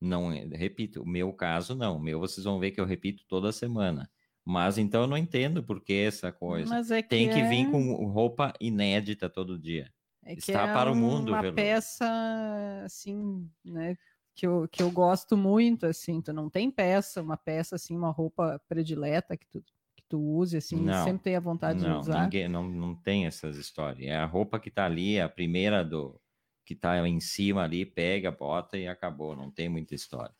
[0.00, 1.96] Não, repito, o meu caso não.
[1.96, 4.10] O meu vocês vão ver que eu repito toda semana.
[4.44, 6.76] Mas então eu não entendo por que essa coisa.
[6.92, 7.48] É que Tem que é...
[7.48, 9.88] vir com roupa inédita todo dia.
[10.24, 12.04] É Está é para o mundo, uma peça
[12.84, 13.96] assim, né,
[14.34, 18.10] que eu, que eu gosto muito, assim, tu não tem peça, uma peça assim, uma
[18.10, 19.62] roupa predileta que tu
[20.14, 22.22] tu use, assim, não, sempre tem a vontade não, de usar?
[22.22, 24.08] Ninguém, não, não tem essas histórias.
[24.08, 26.20] É a roupa que tá ali, a primeira do
[26.64, 29.34] que tá em cima ali, pega, bota e acabou.
[29.34, 30.32] Não tem muita história.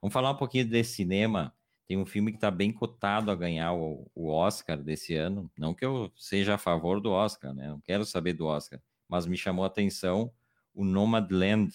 [0.00, 1.54] Vamos falar um pouquinho desse cinema.
[1.86, 5.50] Tem um filme que está bem cotado a ganhar o, o, Oscar desse ano.
[5.58, 7.68] Não que eu seja a favor do Oscar, né?
[7.68, 8.80] Não quero saber do Oscar.
[9.06, 10.32] Mas me chamou a atenção
[10.74, 11.72] o Nomadland,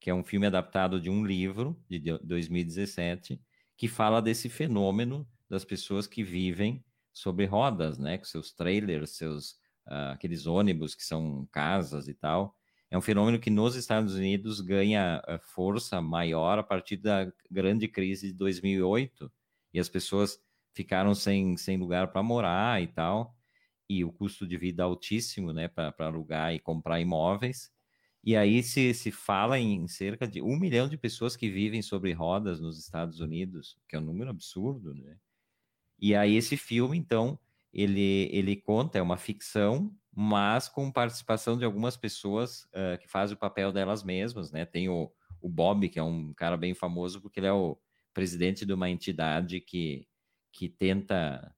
[0.00, 3.40] que é um filme adaptado de um livro de 2017
[3.76, 8.18] que fala desse fenômeno das pessoas que vivem sobre rodas, né?
[8.18, 9.52] Com seus trailers, seus
[9.86, 12.54] uh, aqueles ônibus que são casas e tal.
[12.90, 17.88] É um fenômeno que nos Estados Unidos ganha uh, força maior a partir da grande
[17.88, 19.32] crise de 2008
[19.72, 20.38] e as pessoas
[20.74, 23.34] ficaram sem, sem lugar para morar e tal,
[23.88, 27.70] e o custo de vida altíssimo, né, para alugar e comprar imóveis.
[28.22, 32.12] E aí se, se fala em cerca de um milhão de pessoas que vivem sobre
[32.12, 35.16] rodas nos Estados Unidos, que é um número absurdo, né?
[35.98, 37.38] E aí esse filme, então,
[37.72, 43.34] ele, ele conta, é uma ficção, mas com participação de algumas pessoas uh, que fazem
[43.36, 44.64] o papel delas mesmas, né?
[44.64, 47.78] Tem o, o Bob, que é um cara bem famoso, porque ele é o
[48.14, 50.06] presidente de uma entidade que,
[50.52, 51.54] que tenta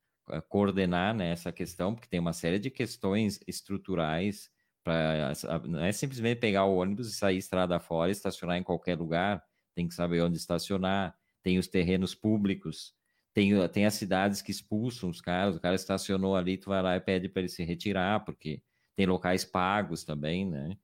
[0.48, 4.50] coordenar né, essa questão, porque tem uma série de questões estruturais
[4.88, 5.32] Pra,
[5.66, 9.86] não é simplesmente pegar o ônibus e sair estrada fora, estacionar em qualquer lugar, tem
[9.86, 12.94] que saber onde estacionar, tem os terrenos públicos,
[13.38, 16.96] tem, tem as cidades que expulsam os caras, o cara estacionou ali, tu vai lá
[16.96, 18.60] e pede para ele se retirar, porque
[18.96, 20.76] tem locais pagos também, né?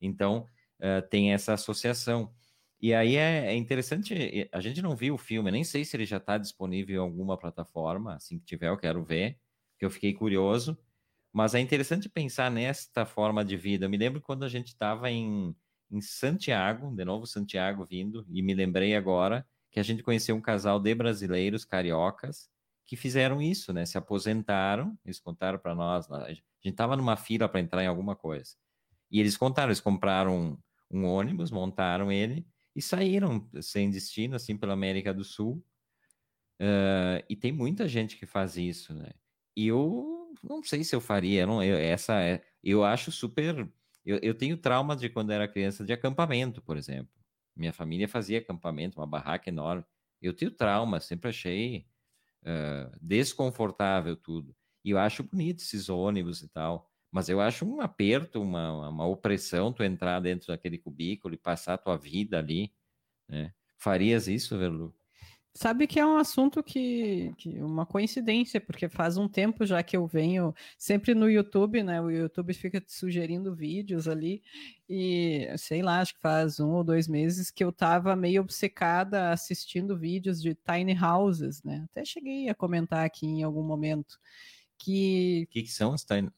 [0.00, 0.46] Então,
[0.78, 2.32] uh, tem essa associação.
[2.80, 6.06] E aí é, é, interessante, a gente não viu o filme, nem sei se ele
[6.06, 9.40] já está disponível em alguma plataforma, assim que tiver eu quero ver,
[9.76, 10.78] que eu fiquei curioso,
[11.32, 13.86] mas é interessante pensar nesta forma de vida.
[13.86, 15.56] Eu me lembro quando a gente estava em,
[15.90, 19.44] em Santiago, de novo Santiago vindo, e me lembrei agora
[19.76, 22.48] que a gente conheceu um casal de brasileiros cariocas
[22.86, 23.84] que fizeram isso, né?
[23.84, 28.16] Se aposentaram, eles contaram para nós, a gente estava numa fila para entrar em alguma
[28.16, 28.56] coisa.
[29.10, 30.58] E eles contaram, eles compraram um,
[30.90, 35.62] um ônibus, montaram ele e saíram sem destino, assim, pela América do Sul.
[36.58, 39.10] Uh, e tem muita gente que faz isso, né?
[39.54, 41.46] E eu não sei se eu faria.
[41.46, 43.70] Não, eu, essa é, eu acho super.
[44.06, 47.12] Eu, eu tenho trauma de quando era criança de acampamento, por exemplo.
[47.56, 49.84] Minha família fazia acampamento, uma barraca enorme.
[50.20, 51.86] Eu tenho trauma, sempre achei
[52.42, 54.54] uh, desconfortável tudo.
[54.84, 56.90] E eu acho bonito esses ônibus e tal.
[57.10, 61.74] Mas eu acho um aperto, uma, uma opressão tu entrar dentro daquele cubículo e passar
[61.74, 62.72] a tua vida ali.
[63.28, 63.52] Né?
[63.78, 64.95] Farias isso, Verlu?
[65.56, 69.96] Sabe que é um assunto que, que uma coincidência, porque faz um tempo já que
[69.96, 71.98] eu venho sempre no YouTube, né?
[71.98, 74.42] O YouTube fica te sugerindo vídeos ali,
[74.86, 79.30] e sei lá, acho que faz um ou dois meses que eu estava meio obcecada
[79.30, 81.86] assistindo vídeos de tiny houses, né?
[81.90, 84.18] Até cheguei a comentar aqui em algum momento.
[84.78, 86.30] Que, que, que são as tiny,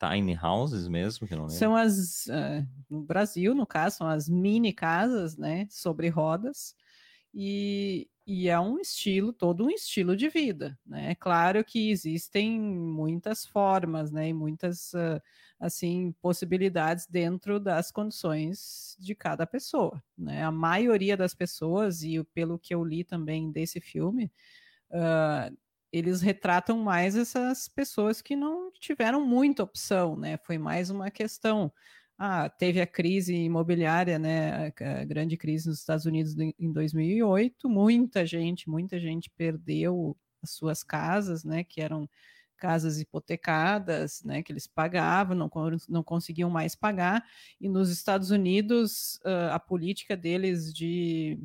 [0.00, 1.28] tiny, houses mesmo?
[1.28, 5.68] Que não são as, uh, no Brasil, no caso, são as mini casas, né?
[5.70, 6.74] Sobre rodas.
[7.34, 11.10] E, e é um estilo, todo um estilo de vida, né?
[11.10, 14.28] É claro que existem muitas formas, né?
[14.28, 15.20] E muitas, uh,
[15.58, 20.44] assim, possibilidades dentro das condições de cada pessoa, né?
[20.44, 24.30] A maioria das pessoas, e pelo que eu li também desse filme,
[24.90, 25.56] uh,
[25.92, 30.36] eles retratam mais essas pessoas que não tiveram muita opção, né?
[30.38, 31.72] Foi mais uma questão
[32.18, 38.24] ah, teve a crise imobiliária, né, a grande crise nos Estados Unidos em 2008, muita
[38.24, 42.08] gente, muita gente perdeu as suas casas, né, que eram
[42.56, 45.50] casas hipotecadas, né, que eles pagavam, não,
[45.88, 47.24] não conseguiam mais pagar,
[47.60, 51.38] e nos Estados Unidos a política deles de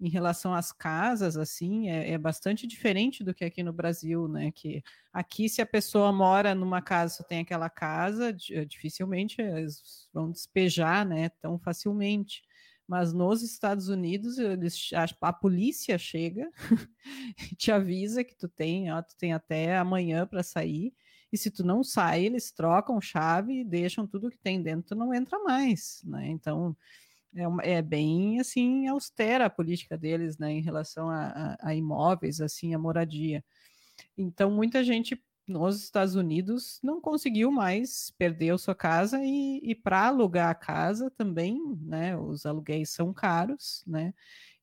[0.00, 4.52] em relação às casas, assim, é, é, bastante diferente do que aqui no Brasil, né?
[4.52, 4.82] Que
[5.12, 11.06] aqui, se a pessoa mora numa casa, só tem aquela casa, dificilmente eles vão despejar,
[11.06, 11.30] né?
[11.40, 12.42] Tão facilmente.
[12.86, 16.50] Mas nos Estados Unidos, eles, a, a polícia chega
[17.50, 20.94] e te avisa que tu tem, ó, tu tem até amanhã para sair.
[21.32, 24.94] E se tu não sai, eles trocam chave e deixam tudo que tem dentro, tu
[24.94, 26.28] não entra mais, né?
[26.28, 26.76] Então,
[27.34, 32.40] é, é, bem assim austera a política deles, né, em relação a, a, a, imóveis,
[32.40, 33.44] assim, a moradia.
[34.16, 40.06] Então, muita gente nos Estados Unidos não conseguiu mais, perdeu sua casa e, e para
[40.08, 44.12] alugar a casa também, né, os aluguéis são caros, né,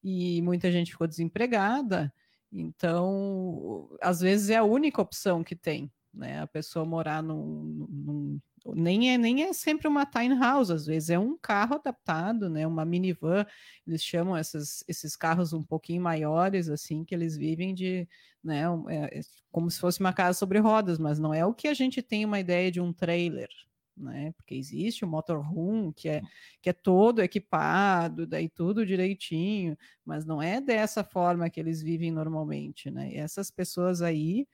[0.04, 2.13] e muita gente ficou desempregada.
[2.52, 8.41] Então, às vezes é a única opção que tem, né, a pessoa morar num, num
[8.65, 12.65] nem é nem é sempre uma tiny house, às vezes é um carro adaptado, né,
[12.67, 13.45] uma minivan,
[13.86, 18.08] eles chamam essas, esses carros um pouquinho maiores, assim, que eles vivem de,
[18.43, 19.21] né, é, é,
[19.52, 22.26] como se fosse uma casa sobre rodas, mas não é o que a gente tem
[22.26, 23.49] uma ideia de um trailer,
[23.95, 26.21] né, porque existe o motorhome, que é,
[26.62, 32.12] que é todo equipado, daí tudo direitinho, mas não é dessa forma que eles vivem
[32.12, 34.47] normalmente, né, e essas pessoas aí,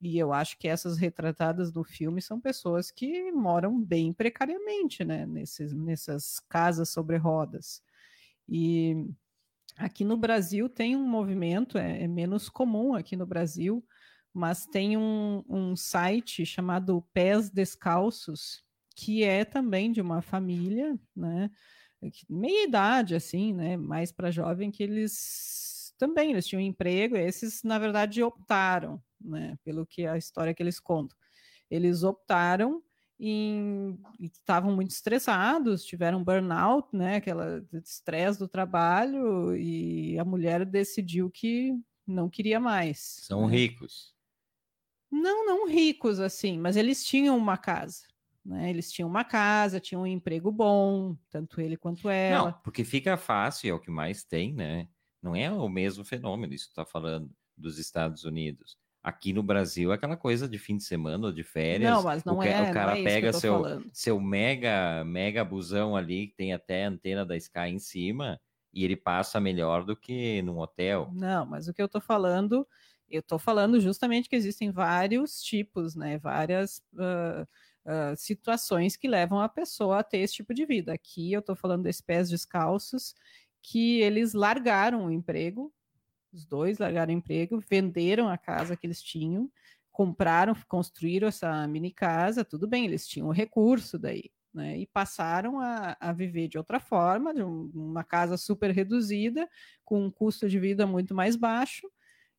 [0.00, 5.26] e eu acho que essas retratadas no filme são pessoas que moram bem precariamente, né?
[5.26, 7.82] Nesses, nessas casas sobre rodas.
[8.48, 8.94] E
[9.76, 13.84] aqui no Brasil tem um movimento, é, é menos comum aqui no Brasil,
[14.34, 18.62] mas tem um, um site chamado Pés Descalços,
[18.94, 21.50] que é também de uma família, né?
[22.28, 23.76] Meia idade, assim, né?
[23.78, 29.58] Mais para jovem, que eles também eles tinham emprego, esses, na verdade, optaram né?
[29.64, 31.16] Pelo que a história que eles contam.
[31.70, 32.82] Eles optaram
[33.18, 41.30] e estavam muito estressados, tiveram burnout, né, aquela estresse do trabalho, e a mulher decidiu
[41.30, 41.72] que
[42.06, 43.20] não queria mais.
[43.22, 43.56] São né?
[43.56, 44.14] ricos.
[45.10, 48.04] Não, não ricos assim, mas eles tinham uma casa.
[48.44, 48.70] Né?
[48.70, 52.50] Eles tinham uma casa, tinham um emprego bom, tanto ele quanto ela.
[52.50, 54.88] Não, porque fica fácil, é o que mais tem, né?
[55.22, 58.78] Não é o mesmo fenômeno, isso está falando dos Estados Unidos.
[59.06, 61.88] Aqui no Brasil, aquela coisa de fim de semana ou de férias.
[61.88, 62.70] Não, mas não o, é.
[62.70, 67.36] O cara é pega seu, seu mega, mega busão ali, que tem até antena da
[67.36, 68.40] Sky em cima,
[68.74, 71.08] e ele passa melhor do que num hotel.
[71.14, 72.66] Não, mas o que eu estou falando,
[73.08, 76.18] eu estou falando justamente que existem vários tipos, né?
[76.18, 76.82] Várias.
[76.92, 77.46] Uh,
[77.88, 80.92] Uh, situações que levam a pessoa a ter esse tipo de vida.
[80.92, 83.14] Aqui eu estou falando desses pés descalços
[83.62, 85.72] que eles largaram o emprego
[86.36, 89.50] os dois largaram o emprego, venderam a casa que eles tinham,
[89.90, 94.78] compraram, construíram essa mini casa, tudo bem, eles tinham o recurso daí, né?
[94.78, 99.48] E passaram a, a viver de outra forma, de um, uma casa super reduzida,
[99.84, 101.90] com um custo de vida muito mais baixo,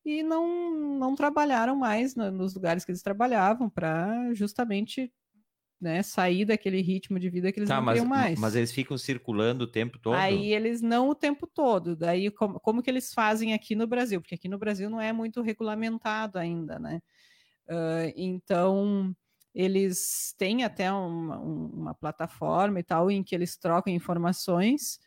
[0.05, 5.11] e não, não trabalharam mais nos lugares que eles trabalhavam para justamente
[5.79, 8.39] né, sair daquele ritmo de vida que eles tá, não mas, mais.
[8.39, 10.15] Mas eles ficam circulando o tempo todo?
[10.15, 11.95] Aí eles não o tempo todo.
[11.95, 14.19] Daí como, como que eles fazem aqui no Brasil?
[14.19, 17.01] Porque aqui no Brasil não é muito regulamentado ainda, né?
[17.69, 19.15] Uh, então
[19.53, 24.99] eles têm até uma, uma, plataforma e tal em que eles trocam informações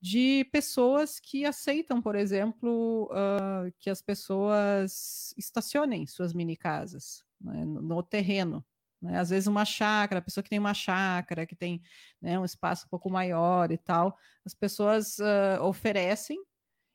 [0.00, 7.64] de pessoas que aceitam, por exemplo, uh, que as pessoas estacionem suas mini casas né,
[7.64, 8.64] no, no terreno.
[9.00, 9.18] Né?
[9.18, 11.80] Às vezes uma chácara, a pessoa que tem uma chácara, que tem
[12.20, 16.38] né, um espaço um pouco maior e tal, as pessoas uh, oferecem,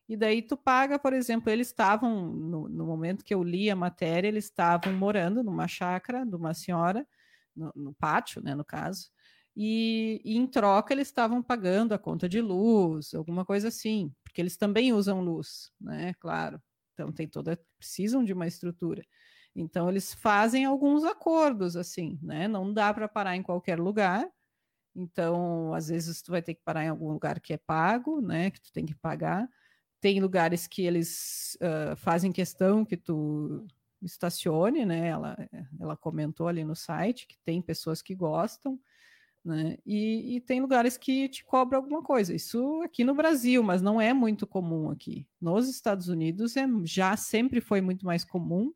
[0.07, 3.75] e daí tu paga, por exemplo, eles estavam, no, no, momento que eu li a
[3.75, 7.07] matéria, eles estavam morando numa chácara de uma senhora,
[7.55, 9.09] no, no pátio, né, no caso,
[9.55, 14.41] e, e, em troca eles estavam pagando a conta de luz, alguma coisa assim, porque
[14.41, 16.61] eles também usam luz, né, claro,
[16.93, 19.03] então tem toda, precisam de uma estrutura.
[19.55, 22.47] Então eles fazem alguns acordos assim, né?
[22.47, 24.27] Não dá para parar em qualquer lugar.
[24.95, 28.51] Então, às vezes tu vai ter que parar em algum lugar que é pago, né?
[28.51, 29.49] Que tu tem que pagar.
[29.99, 33.65] Tem lugares que eles uh, fazem questão que tu
[34.01, 35.07] estacione, né?
[35.07, 35.37] Ela,
[35.79, 38.79] ela comentou ali no site que tem pessoas que gostam,
[39.43, 39.77] né?
[39.85, 42.33] E, e, tem lugares que te cobram alguma coisa.
[42.33, 45.27] Isso aqui no Brasil, mas não é muito comum aqui.
[45.39, 48.73] Nos Estados Unidos é, já sempre foi muito mais comum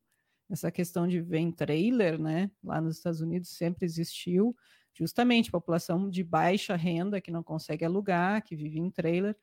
[0.50, 2.50] essa questão de ver em trailer, né?
[2.64, 4.56] Lá nos Estados Unidos sempre existiu,
[4.94, 9.36] justamente população de baixa renda que não consegue alugar, que vive em trailer,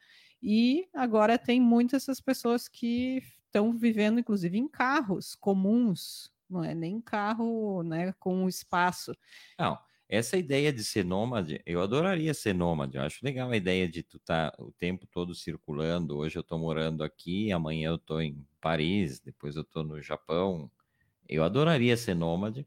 [0.42, 6.74] e agora tem muitas essas pessoas que estão vivendo, inclusive, em carros comuns, não é
[6.74, 9.16] nem carro, né, com espaço.
[9.58, 9.78] Não.
[10.06, 12.96] Essa ideia de ser nômade, eu adoraria ser nômade.
[12.96, 16.18] Eu acho legal a ideia de tu estar tá o tempo todo circulando.
[16.18, 20.70] Hoje eu estou morando aqui, amanhã eu estou em Paris, depois eu estou no Japão,
[21.28, 22.66] eu adoraria ser nômade.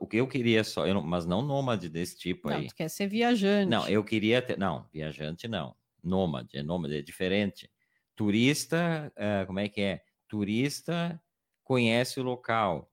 [0.00, 2.66] O que eu queria só, eu não, mas não nômade desse tipo não, aí.
[2.66, 3.70] Tu quer ser viajante.
[3.70, 4.58] Não, eu queria ter.
[4.58, 5.76] Não, viajante não.
[6.02, 7.70] Nômade, é nômade, é diferente.
[8.16, 10.02] Turista, uh, como é que é?
[10.26, 11.20] Turista
[11.62, 12.90] conhece o local.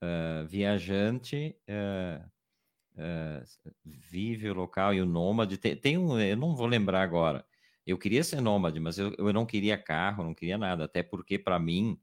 [0.00, 2.24] Uh, viajante uh,
[3.84, 5.58] vive o local e o nômade.
[5.58, 7.44] Tem, tem, um, eu não vou lembrar agora.
[7.84, 10.84] Eu queria ser nômade, mas eu, eu não queria carro, não queria nada.
[10.84, 11.98] Até porque, para mim,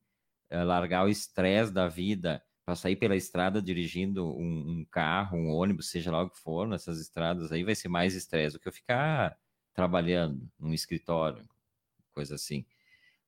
[0.51, 5.89] largar o estresse da vida para sair pela estrada dirigindo um, um, carro, um ônibus,
[5.89, 8.73] seja lá o que for, nessas estradas aí vai ser mais estresse do que eu
[8.73, 9.37] ficar
[9.73, 11.47] trabalhando num escritório,
[12.13, 12.65] coisa assim.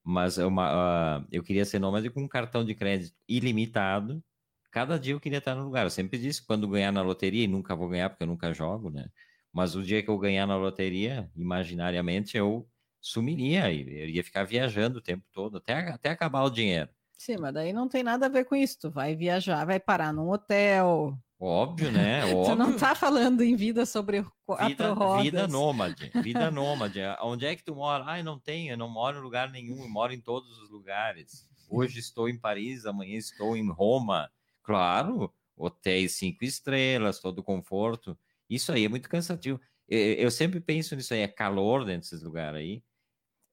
[0.04, 4.23] Mas é uma, uh, eu queria ser nômade com um cartão de crédito ilimitado.
[4.71, 5.86] Cada dia eu queria estar no lugar.
[5.86, 8.89] Eu sempre disse quando ganhar na loteria, e nunca vou ganhar porque eu nunca jogo,
[8.89, 9.10] né?
[9.54, 12.69] Mas o dia que eu ganhar na loteria, imaginariamente, eu
[13.02, 16.89] sumiria eu ia ficar viajando o tempo todo, até, até acabar o dinheiro.
[17.18, 18.78] Sim, mas daí não tem nada a ver com isso.
[18.80, 21.18] Tu vai viajar, vai parar num hotel.
[21.40, 22.24] Óbvio, né?
[22.26, 22.44] Óbvio.
[22.54, 25.24] tu não tá falando em vida sobre quatro vida, rodas.
[25.24, 27.00] Vida nômade, vida nômade.
[27.22, 28.04] Onde é que tu mora?
[28.06, 31.48] Ah, não tenho, eu não moro em lugar nenhum, eu moro em todos os lugares.
[31.70, 34.32] Hoje estou em Paris, amanhã estou em Roma.
[34.64, 38.18] Claro, hotéis cinco estrelas, todo conforto.
[38.50, 39.60] Isso aí é muito cansativo.
[39.88, 42.84] Eu, sempre penso nisso aí, é calor dentro desses lugares aí,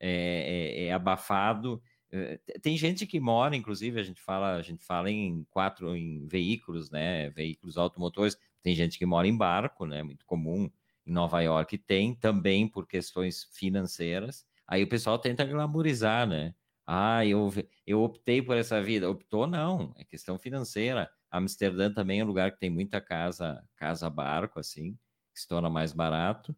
[0.01, 1.81] é, é, é abafado.
[2.15, 6.27] Eh, tem gente que mora, inclusive, a gente fala, a gente fala em quatro em
[6.29, 7.31] veículos, né?
[7.31, 8.37] Veículos automotores.
[8.63, 10.03] Tem gente que mora em barco, né?
[10.03, 10.71] Muito comum.
[11.07, 14.47] Em Nova York tem também por questões financeiras.
[14.67, 16.55] Aí o pessoal tenta glamorizar, né?
[16.87, 17.51] Ah, eu,
[17.87, 19.11] eu optei por essa vida.
[19.11, 19.93] Optou, não.
[19.99, 21.11] É questão financeira.
[21.31, 24.93] Amsterdã também é um lugar que tem muita casa, casa barco, assim,
[25.35, 26.57] que se torna mais barato.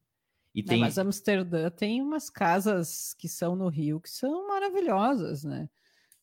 [0.57, 0.79] E tem...
[0.79, 5.69] Não, mas Amsterdã tem umas casas que são no Rio que são maravilhosas, né?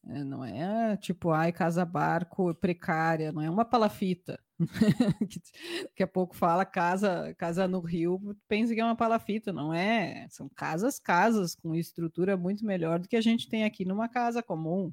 [0.08, 4.38] É, não é tipo, ai, casa barco precária, não é uma palafita.
[5.84, 10.28] Daqui a pouco fala casa, casa no Rio, pensa que é uma palafita, não é?
[10.32, 14.42] São casas, casas com estrutura muito melhor do que a gente tem aqui numa casa
[14.42, 14.92] comum.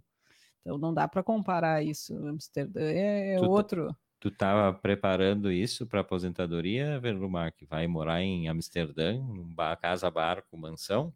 [0.60, 2.14] Então não dá para comparar isso.
[2.26, 3.96] Amsterdã é, é tá outro.
[4.20, 10.56] Tu estava preparando isso para aposentadoria, Verlumar, que vai morar em Amsterdã, numa casa, barco,
[10.58, 11.14] mansão?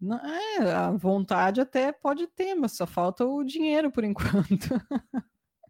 [0.00, 4.68] Não, é, a vontade até pode ter, mas só falta o dinheiro por enquanto.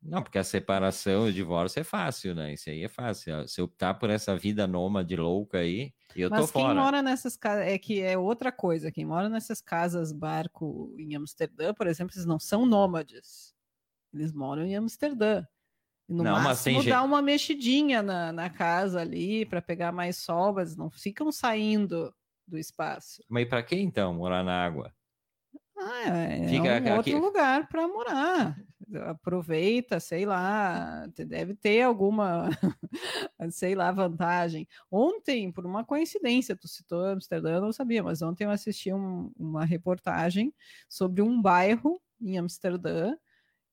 [0.03, 2.55] Não, porque a separação, o divórcio é fácil, né?
[2.55, 3.47] Isso aí é fácil.
[3.49, 6.67] Se optar por essa vida nômade louca aí, eu Mas tô fora.
[6.67, 8.93] Mas quem mora nessas casas, é que é outra coisa.
[8.93, 13.55] Quem mora nessas casas barco em Amsterdã, por exemplo, eles não são nômades.
[14.13, 15.45] Eles moram em Amsterdã.
[16.09, 20.75] No não, máximo dá uma mexidinha na, na casa ali para pegar mais sol, mas
[20.75, 22.15] não ficam saindo
[22.47, 23.23] do espaço.
[23.29, 24.91] Mas para que então morar na água?
[25.77, 27.13] Ah, é Fica um aqui...
[27.13, 28.57] outro lugar para morar.
[29.07, 32.49] Aproveita, sei lá, deve ter alguma,
[33.53, 34.67] sei lá, vantagem.
[34.91, 39.31] Ontem, por uma coincidência, tu citou Amsterdã, eu não sabia, mas ontem eu assisti um,
[39.37, 40.55] uma reportagem
[40.89, 43.15] sobre um bairro em Amsterdã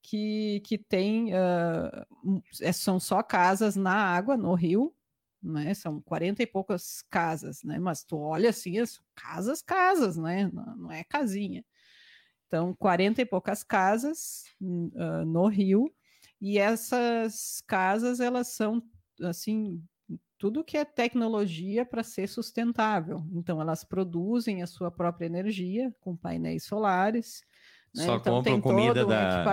[0.05, 2.43] que, que tem, uh,
[2.73, 4.95] são só casas na água, no rio,
[5.41, 5.73] né?
[5.73, 7.79] São 40 e poucas casas, né?
[7.79, 8.75] Mas tu olha assim,
[9.15, 10.49] casas, casas, né?
[10.53, 11.65] Não, não é casinha.
[12.47, 15.91] Então, 40 e poucas casas uh, no Rio,
[16.39, 18.83] e essas casas, elas são,
[19.21, 19.83] assim,
[20.37, 23.25] tudo que é tecnologia para ser sustentável.
[23.33, 27.43] Então, elas produzem a sua própria energia com painéis solares,
[27.95, 28.05] né?
[28.05, 29.43] Só então, compram comida um da.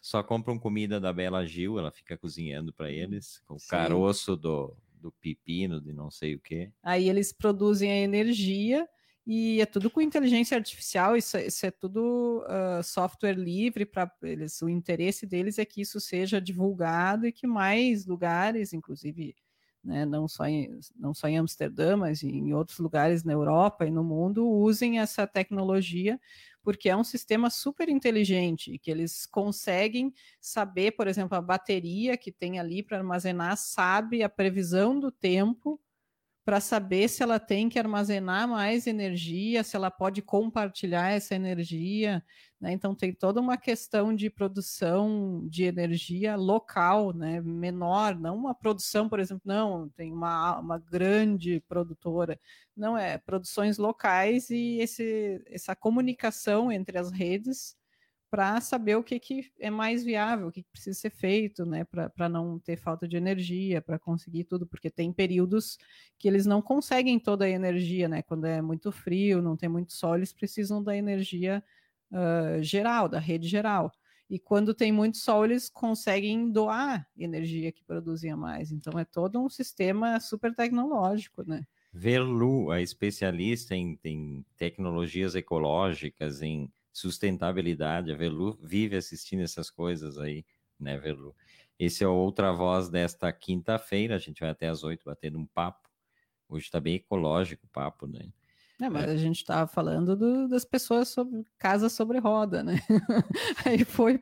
[0.00, 4.76] Só compram comida da Bela Gil, ela fica cozinhando para eles, com o caroço do,
[5.00, 6.70] do pepino, de não sei o que.
[6.82, 8.88] Aí eles produzem a energia
[9.26, 14.60] e é tudo com inteligência artificial, isso, isso é tudo uh, software livre para eles.
[14.62, 19.36] O interesse deles é que isso seja divulgado e que mais lugares, inclusive,
[19.84, 23.90] né, não, só em, não só em Amsterdã, mas em outros lugares na Europa e
[23.90, 26.20] no mundo, usem essa tecnologia,
[26.62, 32.30] porque é um sistema super inteligente, que eles conseguem saber, por exemplo, a bateria que
[32.30, 35.80] tem ali para armazenar, sabe a previsão do tempo
[36.52, 42.22] para saber se ela tem que armazenar mais energia, se ela pode compartilhar essa energia.
[42.60, 42.72] Né?
[42.72, 47.40] Então, tem toda uma questão de produção de energia local, né?
[47.40, 52.38] menor, não uma produção, por exemplo, não, tem uma, uma grande produtora.
[52.76, 57.74] Não, é produções locais e esse, essa comunicação entre as redes
[58.32, 61.84] para saber o que, que é mais viável, o que, que precisa ser feito, né,
[61.84, 65.76] para não ter falta de energia, para conseguir tudo, porque tem períodos
[66.18, 69.92] que eles não conseguem toda a energia, né, quando é muito frio, não tem muito
[69.92, 71.62] sol, eles precisam da energia
[72.10, 73.92] uh, geral, da rede geral.
[74.30, 78.72] E quando tem muito sol, eles conseguem doar energia que produzia mais.
[78.72, 81.66] Então é todo um sistema super tecnológico, né?
[81.92, 88.12] Verlu, a especialista em, em tecnologias ecológicas, em sustentabilidade.
[88.12, 90.44] A Velu vive assistindo essas coisas aí,
[90.78, 91.34] né, Velu?
[91.78, 94.16] Esse é outra voz desta quinta-feira.
[94.16, 95.88] A gente vai até às oito batendo um papo.
[96.48, 98.28] Hoje está bem ecológico o papo, né?
[98.82, 99.12] É, mas é.
[99.12, 102.74] a gente estava falando do, das pessoas sobre casa sobre roda, né?
[103.64, 104.18] Aí foi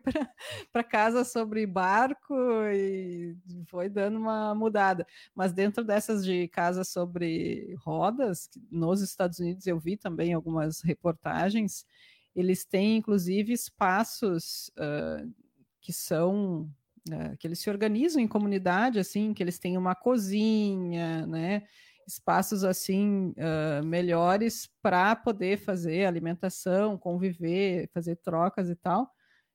[0.71, 2.35] para casa sobre barco
[2.71, 5.07] e foi dando uma mudada.
[5.35, 11.87] Mas dentro dessas de casa sobre rodas, nos Estados Unidos eu vi também algumas reportagens
[12.35, 15.33] eles têm, inclusive, espaços uh,
[15.81, 16.71] que são
[17.09, 21.67] uh, que eles se organizam em comunidade, assim, que eles têm uma cozinha, né?
[22.07, 29.09] Espaços assim uh, melhores para poder fazer alimentação, conviver, fazer trocas e tal,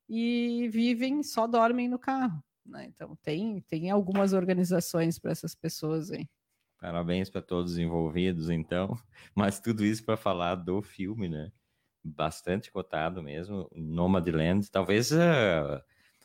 [0.08, 2.42] e vivem só dormem no carro.
[2.66, 2.86] Né?
[2.88, 6.28] Então tem tem algumas organizações para essas pessoas aí.
[6.80, 8.98] Parabéns para todos os envolvidos, então.
[9.36, 11.52] Mas tudo isso para falar do filme, né?
[12.06, 14.70] Bastante cotado mesmo, Nomadland.
[14.70, 15.82] Talvez uh,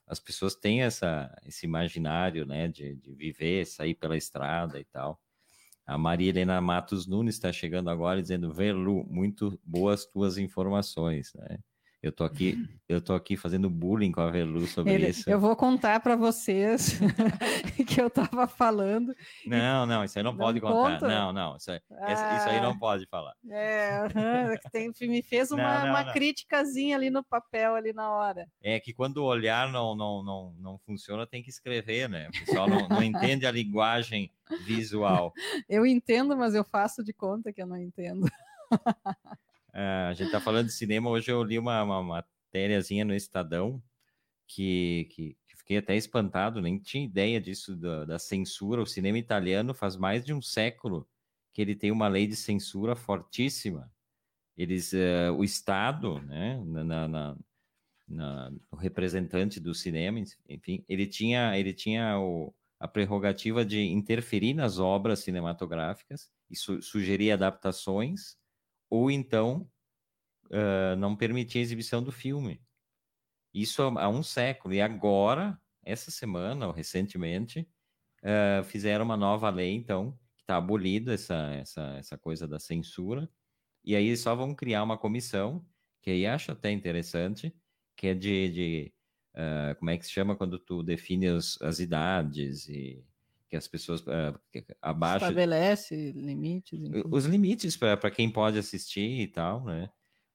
[0.06, 5.20] as pessoas tenham essa, esse imaginário, né, de, de viver, sair pela estrada e tal.
[5.86, 11.58] A Maria Helena Matos Nunes está chegando agora dizendo, Velu, muito boas tuas informações, né?
[12.02, 12.56] Eu tô aqui,
[12.88, 15.28] eu tô aqui fazendo bullying com a Velu sobre Ele, isso.
[15.28, 16.98] Eu vou contar para vocês
[17.86, 19.14] que eu estava falando.
[19.46, 20.94] Não, não, isso aí não, não pode contar.
[20.94, 21.06] Conta?
[21.06, 23.34] Não, não, isso aí, ah, isso aí não pode falar.
[23.50, 24.08] É,
[24.72, 28.48] tem, me fez uma, não, não, uma criticazinha ali no papel ali na hora.
[28.62, 32.28] É que quando o olhar não, não, não, não funciona, tem que escrever, né?
[32.28, 34.32] O pessoal não, não entende a linguagem
[34.64, 35.34] visual.
[35.68, 38.26] Eu entendo, mas eu faço de conta que eu não entendo.
[40.10, 41.08] A gente está falando de cinema.
[41.08, 43.80] Hoje eu li uma, uma matériazinha no Estadão
[44.44, 48.82] que, que, que, fiquei até espantado, nem tinha ideia disso da, da, censura.
[48.82, 51.08] O cinema italiano faz mais de um século
[51.54, 53.88] que ele tem uma lei de censura fortíssima.
[54.56, 57.36] Eles, uh, o Estado, né, na, na,
[58.08, 64.54] na, o representante do cinema, enfim, ele tinha, ele tinha o, a prerrogativa de interferir
[64.54, 68.36] nas obras cinematográficas e su sugerir adaptações
[68.90, 69.70] ou então
[70.50, 72.60] uh, não permitir a exibição do filme.
[73.52, 74.74] Isso há, um século.
[74.74, 77.68] E agora, essa semana, ou recentemente,
[78.22, 83.28] uh, fizeram uma nova lei, então, que está abolida essa, essa, essa coisa da censura.
[83.84, 85.64] E aí só vão criar uma comissão,
[86.02, 87.54] que aí acho até interessante,
[87.96, 88.94] que é de, de
[89.34, 93.04] uh, como é que se chama quando tu define as, as idades e
[93.48, 94.38] que as pessoas uh,
[94.80, 97.02] abaixo estabelece limites enfim.
[97.10, 99.90] os limites para quem pode assistir e tal né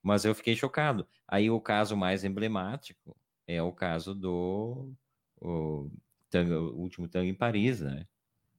[0.06, 1.08] mas eu fiquei chocado.
[1.28, 4.93] Aí o caso mais emblemático é o caso do
[5.41, 5.89] o,
[6.32, 8.08] o último tango em Paris né?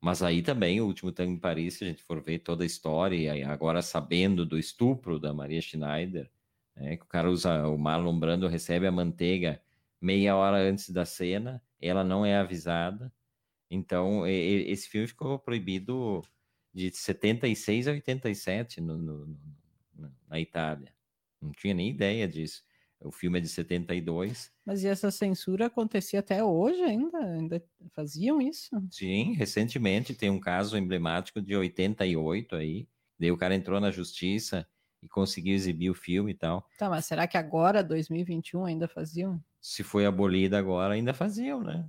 [0.01, 2.67] Mas aí também o último tango em Paris se a gente for ver toda a
[2.67, 6.29] história e agora sabendo do estupro da Maria Schneider
[6.75, 9.63] né, que o cara usa o Marlon Brando recebe a manteiga
[10.01, 13.13] meia hora antes da cena ela não é avisada.
[13.71, 16.23] Então, esse filme ficou proibido
[16.73, 19.27] de 76 a 87 no, no,
[19.95, 20.96] no, na Itália.
[21.47, 22.63] Não tinha nem ideia disso.
[23.01, 24.51] O filme é de 72.
[24.65, 27.19] Mas e essa censura acontecia até hoje ainda?
[27.19, 28.71] Ainda faziam isso?
[28.91, 32.89] Sim, recentemente tem um caso emblemático de 88 aí.
[33.19, 34.67] Daí o cara entrou na justiça
[35.03, 36.67] e conseguiu exibir o filme e tal.
[36.79, 39.43] Tá, mas será que agora, 2021, ainda faziam?
[39.61, 41.89] Se foi abolida agora, ainda faziam, né?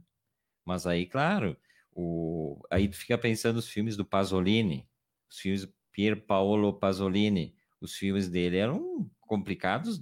[0.65, 1.57] Mas aí, claro,
[1.93, 4.87] o, aí tu fica pensando os filmes do Pasolini,
[5.29, 10.01] os filmes do Pier Paolo Pasolini, os filmes dele eram complicados,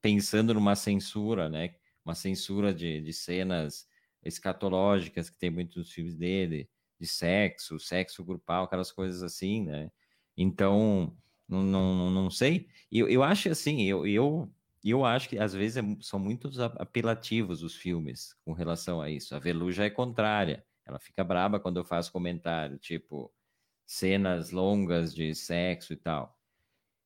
[0.00, 1.74] pensando numa censura, né?
[2.04, 3.86] Uma censura de, de cenas
[4.24, 6.68] escatológicas que tem muitos filmes dele,
[6.98, 9.90] de sexo, sexo grupal, aquelas coisas assim, né?
[10.36, 11.16] Então,
[11.48, 12.68] não, não, não sei.
[12.90, 14.52] Eu, eu acho assim, eu, eu,
[14.84, 19.34] eu acho que às vezes é, são muito apelativos os filmes com relação a isso.
[19.34, 20.64] A Velu já é contrária.
[20.86, 23.32] Ela fica braba quando eu faço comentário, tipo,
[23.86, 26.37] cenas longas de sexo e tal.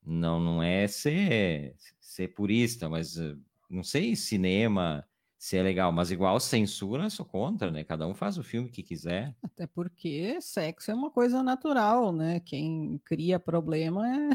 [0.04, 3.36] Não, não é ser, ser purista, mas eh,
[3.70, 5.06] não sei cinema
[5.42, 7.82] se é legal, mas igual censura, sou contra, né?
[7.82, 9.34] Cada um faz o filme que quiser.
[9.42, 12.38] Até porque sexo é uma coisa natural, né?
[12.38, 14.30] Quem cria problema é...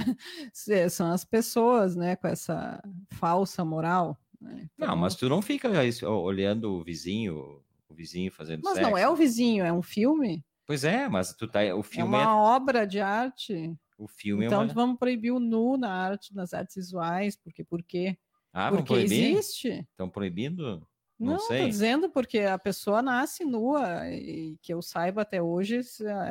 [0.89, 2.17] são as pessoas, né?
[2.17, 4.17] Com essa falsa moral.
[4.41, 4.67] Né?
[4.73, 4.89] Então...
[4.89, 5.69] Não, mas tu não fica
[6.09, 8.81] olhando o vizinho o vizinho fazendo mas sexo.
[8.81, 10.43] Mas não é o vizinho, é um filme.
[10.65, 12.55] Pois é, mas tu tá, o filme é uma é...
[12.55, 13.73] obra de arte.
[13.97, 14.73] O filme então é uma...
[14.73, 18.17] vamos proibir o nu na arte, nas artes visuais, porque por quê?
[18.53, 19.87] Ah, porque existe.
[19.91, 20.87] Estão proibindo?
[21.19, 21.63] Não, não sei.
[21.63, 25.81] tô dizendo porque a pessoa nasce nua e que eu saiba até hoje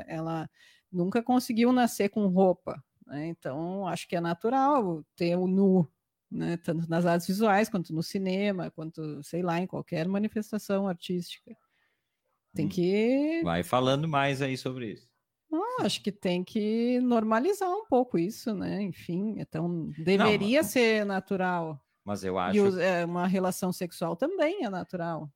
[0.06, 0.48] ela
[0.90, 3.26] nunca conseguiu nascer com roupa, né?
[3.26, 5.88] Então acho que é natural ter o nu
[6.30, 6.56] né?
[6.58, 11.56] Tanto nas artes visuais, quanto no cinema, quanto, sei lá, em qualquer manifestação artística.
[12.54, 12.68] Tem hum.
[12.68, 13.42] que.
[13.44, 15.08] Vai falando mais aí sobre isso.
[15.57, 18.82] Não, acho que tem que normalizar um pouco isso, né?
[18.82, 21.80] Enfim, então deveria não, ser natural.
[22.04, 22.78] Mas eu acho.
[22.78, 25.30] E é, uma relação sexual também é natural.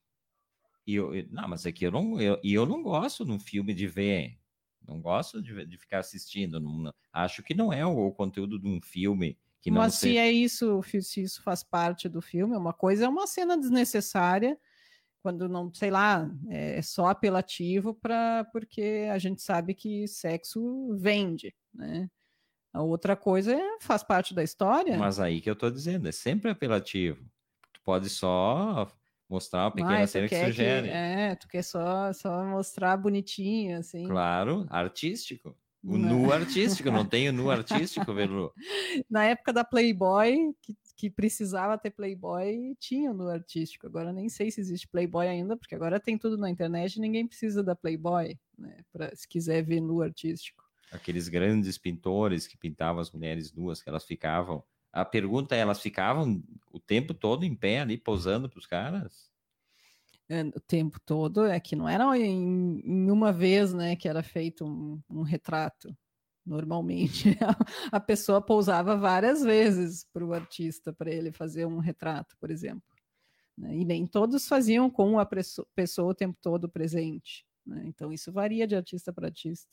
[0.86, 4.38] E eu, não, mas é eu não, eu, eu não gosto num filme de ver.
[4.86, 6.60] Não gosto de, de ficar assistindo.
[6.60, 10.30] Não, acho que não é o, o conteúdo de um filme que Mas se é
[10.30, 14.58] isso, se isso faz parte do filme, uma coisa é uma cena desnecessária,
[15.22, 21.54] quando não, sei lá, é só apelativo para porque a gente sabe que sexo vende,
[21.74, 22.08] né?
[22.72, 24.96] A outra coisa é, faz parte da história.
[24.96, 27.24] Mas aí que eu estou dizendo, é sempre apelativo.
[27.72, 28.88] Tu pode só
[29.28, 30.88] mostrar uma pequena ah, cena que sugere.
[30.88, 34.06] Que, é, tu quer só, só mostrar bonitinho, assim.
[34.06, 35.56] Claro, artístico.
[35.82, 36.20] O não.
[36.20, 38.52] nu artístico, não tem o nu artístico, Velu.
[39.08, 43.86] Na época da Playboy, que, que precisava ter Playboy, tinha o nu artístico.
[43.86, 47.26] Agora nem sei se existe Playboy ainda, porque agora tem tudo na internet e ninguém
[47.26, 48.76] precisa da Playboy, né?
[48.92, 50.62] Pra, se quiser ver nu artístico.
[50.92, 54.62] Aqueles grandes pintores que pintavam as mulheres nuas, que elas ficavam.
[54.92, 59.30] A pergunta é: elas ficavam o tempo todo em pé ali, posando para os caras?
[60.28, 64.22] É, o tempo todo, é que não era em, em uma vez, né, que era
[64.22, 65.96] feito um, um retrato.
[66.44, 67.36] Normalmente,
[67.92, 72.82] a, pessoa pousava várias vezes para o artista, para ele fazer um retrato, por exemplo.
[73.56, 73.76] Né?
[73.76, 77.44] E nem todos faziam com a pessoa o tempo todo presente.
[77.64, 77.84] Né?
[77.86, 79.68] Então, isso varia de artista para artista.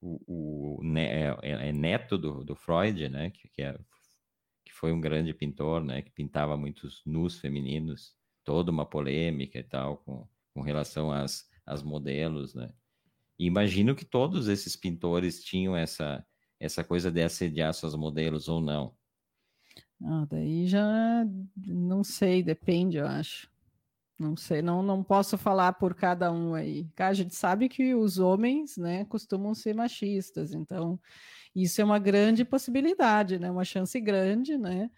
[0.00, 3.30] O, o é, é, é, neto do, do Freud, né?
[3.30, 3.76] Que, que, é,
[4.64, 6.02] que foi um grande pintor, né?
[6.02, 11.82] Que pintava muitos nus femininos, toda uma polêmica e tal com, com relação às, às
[11.82, 12.72] modelos, né?
[13.38, 16.24] E imagino que todos esses pintores tinham essa,
[16.58, 18.94] essa coisa de assediar suas modelos ou não.
[20.04, 21.24] Ah, daí já
[21.66, 23.50] não sei, depende, eu acho.
[24.18, 26.88] Não sei, não, não posso falar por cada um aí.
[26.96, 30.98] A gente sabe que os homens, né, costumam ser machistas, então
[31.54, 34.90] isso é uma grande possibilidade, né, uma chance grande, né,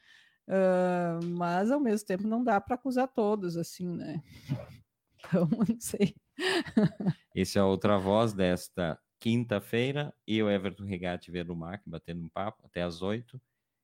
[0.49, 4.22] uh, mas ao mesmo tempo não dá para acusar todos, assim, né.
[5.22, 6.16] Então, não sei.
[7.41, 12.66] Esse é a outra voz desta quinta-feira, e o Everton Regatti Verumac batendo um papo
[12.66, 13.41] até às oito.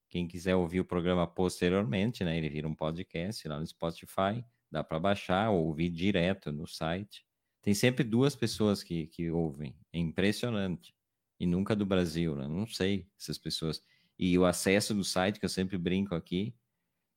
[0.09, 4.84] Quem quiser ouvir o programa posteriormente, né, ele vira um podcast lá no Spotify dá
[4.84, 7.24] para baixar ou ouvir direto no site.
[7.62, 10.94] Tem sempre duas pessoas que, que ouvem, é impressionante.
[11.40, 12.46] E nunca do Brasil, né?
[12.46, 13.82] Não sei essas pessoas.
[14.18, 16.54] E o acesso do site, que eu sempre brinco aqui,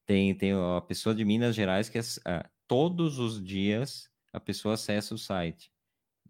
[0.06, 5.14] tem, tem a pessoa de Minas Gerais que ah, todos os dias a pessoa acessa
[5.14, 5.72] o site.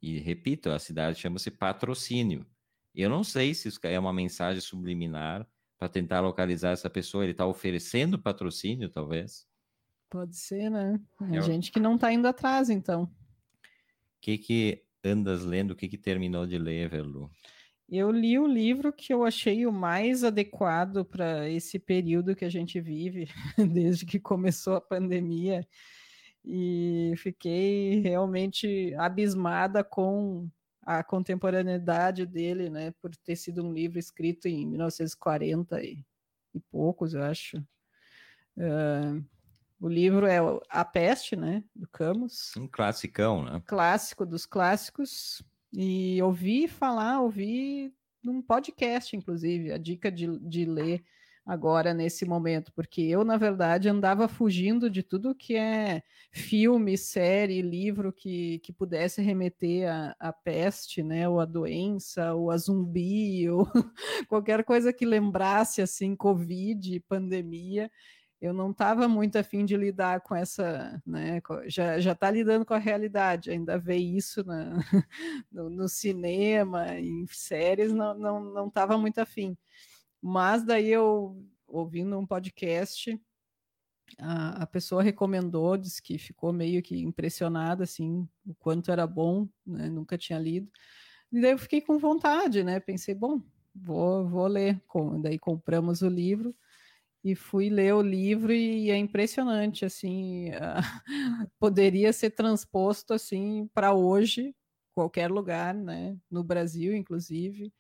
[0.02, 2.46] E repito, a cidade chama-se Patrocínio.
[2.94, 5.48] Eu não sei se isso é uma mensagem subliminar
[5.78, 7.24] para tentar localizar essa pessoa.
[7.24, 9.48] Ele está oferecendo patrocínio, talvez.
[10.10, 11.00] Pode ser, né?
[11.32, 11.42] É Eu...
[11.42, 13.04] gente que não está indo atrás, então.
[13.04, 13.10] O
[14.22, 15.72] que que andas lendo?
[15.72, 17.32] O que que terminou de ler, Verlu?
[17.88, 22.50] Eu li o livro que eu achei o mais adequado para esse período que a
[22.50, 23.28] gente vive,
[23.58, 25.66] desde que começou a pandemia,
[26.44, 30.50] e fiquei realmente abismada com
[30.82, 36.04] a contemporaneidade dele, né, por ter sido um livro escrito em 1940 e,
[36.54, 37.58] e poucos, eu acho.
[38.58, 39.24] Uh,
[39.80, 42.54] o livro é A Peste, né, do Camus.
[42.58, 43.62] Um classicão, né?
[43.66, 45.44] Clássico dos clássicos.
[45.72, 51.04] E ouvi falar, ouvi num podcast, inclusive, a dica de, de ler
[51.50, 57.60] agora nesse momento, porque eu, na verdade, andava fugindo de tudo que é filme, série,
[57.64, 63.50] livro que, que pudesse remeter à, à peste, né, ou à doença, ou a zumbi,
[63.50, 63.68] ou
[64.28, 67.90] qualquer coisa que lembrasse, assim, Covid, pandemia
[68.42, 71.42] eu não estava muito afim de lidar com essa, né?
[71.68, 74.76] Já já está lidando com a realidade, ainda ver isso na,
[75.52, 79.58] no, no, cinema, em séries, não não não estava muito afim.
[80.22, 83.20] Mas daí eu ouvindo um podcast,
[84.18, 89.48] a, a pessoa recomendou, disse que ficou meio que impressionada assim, o quanto era bom,
[89.66, 89.90] né?
[89.90, 90.70] Nunca tinha lido.
[91.32, 92.80] E daí eu fiquei com vontade, né?
[92.80, 93.42] Pensei, bom,
[93.74, 94.82] vou vou ler.
[95.22, 96.56] Daí compramos o livro
[97.24, 100.50] e fui ler o livro e é impressionante assim
[101.60, 104.56] poderia ser transposto assim para hoje
[104.94, 107.74] qualquer lugar né no Brasil inclusive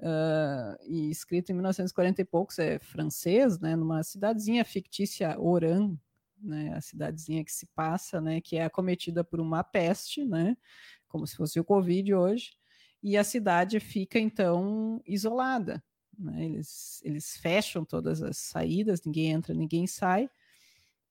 [0.00, 5.96] uh, e escrito em 1940 e poucos é francês né numa cidadezinha fictícia Oran
[6.40, 10.56] né a cidadezinha que se passa né que é acometida por uma peste né
[11.08, 12.52] como se fosse o Covid hoje
[13.02, 15.82] e a cidade fica então isolada
[16.18, 16.44] né?
[16.44, 20.28] Eles, eles fecham todas as saídas, ninguém entra, ninguém sai.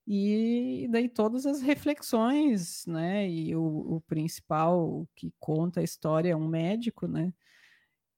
[0.07, 3.29] E daí todas as reflexões, né?
[3.29, 7.33] E o, o principal que conta a história é um médico, né?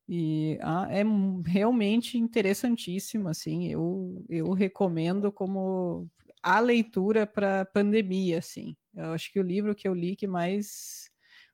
[0.07, 1.03] E ah, é
[1.45, 6.09] realmente interessantíssimo, assim, eu, eu recomendo como
[6.41, 8.75] a leitura para pandemia, assim.
[8.93, 11.09] Eu acho que o livro que eu li que mais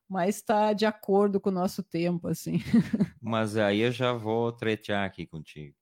[0.10, 2.58] mais está de acordo com o nosso tempo, assim.
[3.22, 5.76] Mas aí eu já vou tretear aqui contigo.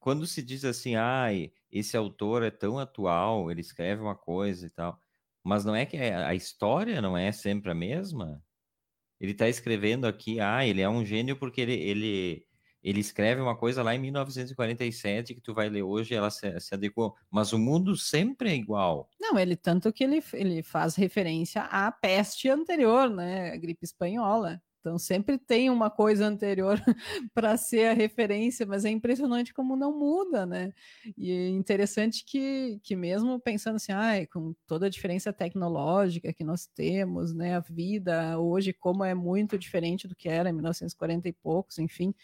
[0.00, 4.70] Quando se diz assim, ai, esse autor é tão atual, ele escreve uma coisa e
[4.70, 4.98] tal,
[5.44, 8.42] mas não é que a história não é sempre a mesma?
[9.20, 12.46] Ele está escrevendo aqui, ah, ele é um gênio porque ele, ele
[12.82, 16.74] ele escreve uma coisa lá em 1947 que tu vai ler hoje ela se, se,
[16.74, 19.08] adequou, mas o mundo sempre é igual.
[19.20, 24.60] Não, ele tanto que ele, ele faz referência à peste anterior, né, a gripe espanhola.
[24.80, 26.80] Então sempre tem uma coisa anterior
[27.34, 30.72] para ser a referência, mas é impressionante como não muda, né?
[31.16, 36.42] E é interessante que, que mesmo pensando assim, ah, com toda a diferença tecnológica que
[36.42, 41.28] nós temos, né, a vida hoje como é muito diferente do que era em 1940
[41.28, 42.14] e poucos, enfim,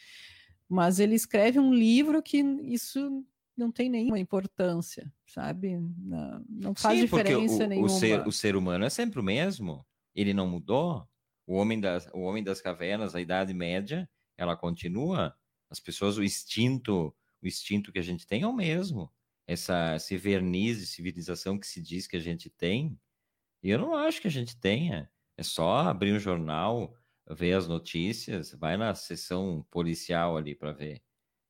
[0.68, 3.24] mas ele escreve um livro que isso
[3.56, 5.78] não tem nenhuma importância, sabe?
[5.98, 7.86] Não, não faz Sim, diferença o, nenhuma.
[7.86, 9.84] O ser, o ser humano é sempre o mesmo,
[10.14, 11.06] ele não mudou.
[11.46, 15.34] O homem das, o homem das cavernas, a Idade Média, ela continua.
[15.70, 19.12] As pessoas, o instinto, o instinto que a gente tem é o mesmo.
[19.46, 22.98] Essa, esse verniz de civilização que se diz que a gente tem,
[23.62, 25.10] eu não acho que a gente tenha.
[25.36, 26.96] É só abrir um jornal,
[27.30, 31.02] ver as notícias, vai na sessão policial ali para ver.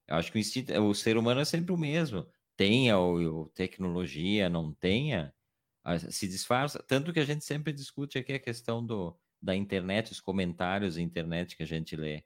[0.09, 2.26] Eu acho que o, instinto, o ser humano é sempre o mesmo.
[2.57, 5.34] Tenha ou, tecnologia, não tenha,
[6.11, 6.82] se disfarça.
[6.82, 11.03] Tanto que a gente sempre discute aqui a questão do, da internet, os comentários da
[11.03, 12.24] internet que a gente lê.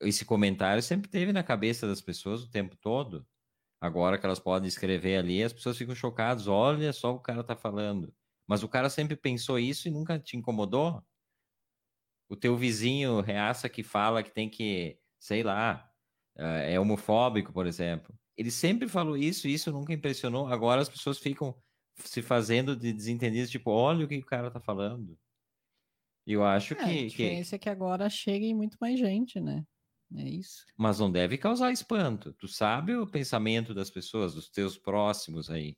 [0.00, 3.26] Esse comentário sempre teve na cabeça das pessoas o tempo todo.
[3.80, 6.48] Agora que elas podem escrever ali, as pessoas ficam chocadas.
[6.48, 8.14] Olha só o cara tá falando.
[8.46, 11.02] Mas o cara sempre pensou isso e nunca te incomodou?
[12.28, 15.90] O teu vizinho reaça que fala que tem que, sei lá,
[16.36, 18.14] eh, é homofóbico, por exemplo.
[18.36, 20.46] Ele sempre falou isso e isso nunca impressionou.
[20.48, 21.54] Agora as pessoas ficam
[21.96, 25.18] se fazendo de desentendidos, tipo, olha o que o cara tá falando.
[26.28, 26.82] Eu acho é, que.
[26.84, 27.54] A diferença que...
[27.54, 29.64] é que agora chega em muito mais gente, né?
[30.14, 30.64] É isso.
[30.76, 32.34] Mas não deve causar espanto.
[32.34, 35.76] Tu sabe o pensamento das pessoas, dos teus próximos aí.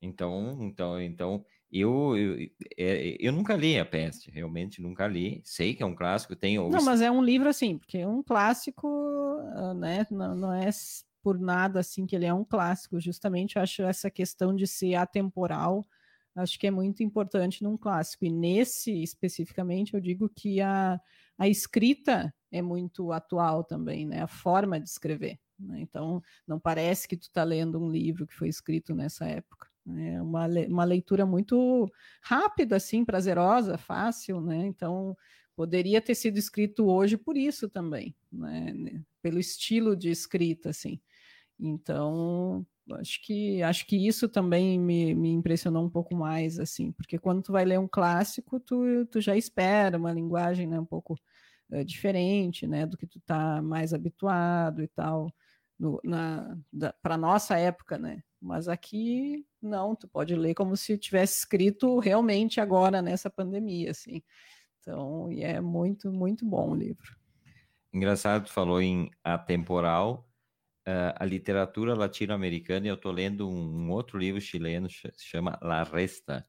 [0.00, 5.40] Então, então, então eu, eu, é, eu nunca li a Peste, realmente nunca li.
[5.44, 6.56] Sei que é um clássico, tem.
[6.56, 8.88] Não, mas é um livro assim, porque é um clássico,
[9.54, 10.06] ah, né?
[10.10, 10.70] Não, não é
[11.22, 13.00] por nada assim que ele é um clássico.
[13.00, 15.86] Justamente eu acho essa questão de ser atemporal,
[16.36, 18.24] acho que é muito importante num clássico.
[18.24, 21.00] E nesse especificamente, eu digo que a,
[21.36, 24.22] a escrita é muito atual também, né?
[24.22, 25.38] A forma de escrever.
[25.58, 25.80] Né?
[25.80, 29.68] Então, não parece que tu está lendo um livro que foi escrito nessa época.
[29.86, 31.90] É uma, uma leitura muito
[32.22, 34.66] rápida, assim, prazerosa, fácil, né?
[34.66, 35.16] Então,
[35.56, 39.02] poderia ter sido escrito hoje por isso também, né?
[39.22, 41.00] Pelo estilo de escrita, assim.
[41.58, 42.64] Então,
[42.96, 47.42] acho que acho que isso também me, me impressionou um pouco mais, assim, porque quando
[47.42, 51.16] tu vai ler um clássico, tu, tu já espera uma linguagem, né, um pouco
[51.70, 55.32] é, diferente, né, do que tu tá mais habituado e tal,
[57.02, 58.22] para nossa época, né?
[58.40, 64.22] Mas aqui não, tu pode ler como se tivesse escrito realmente agora nessa pandemia, assim.
[64.80, 67.16] Então, e é muito, muito bom o livro.
[67.92, 70.27] Engraçado, tu falou em atemporal,
[70.88, 75.82] uh, a literatura latino-americana, eu estou lendo um, um, outro livro chileno, se chama La
[75.82, 76.48] Resta.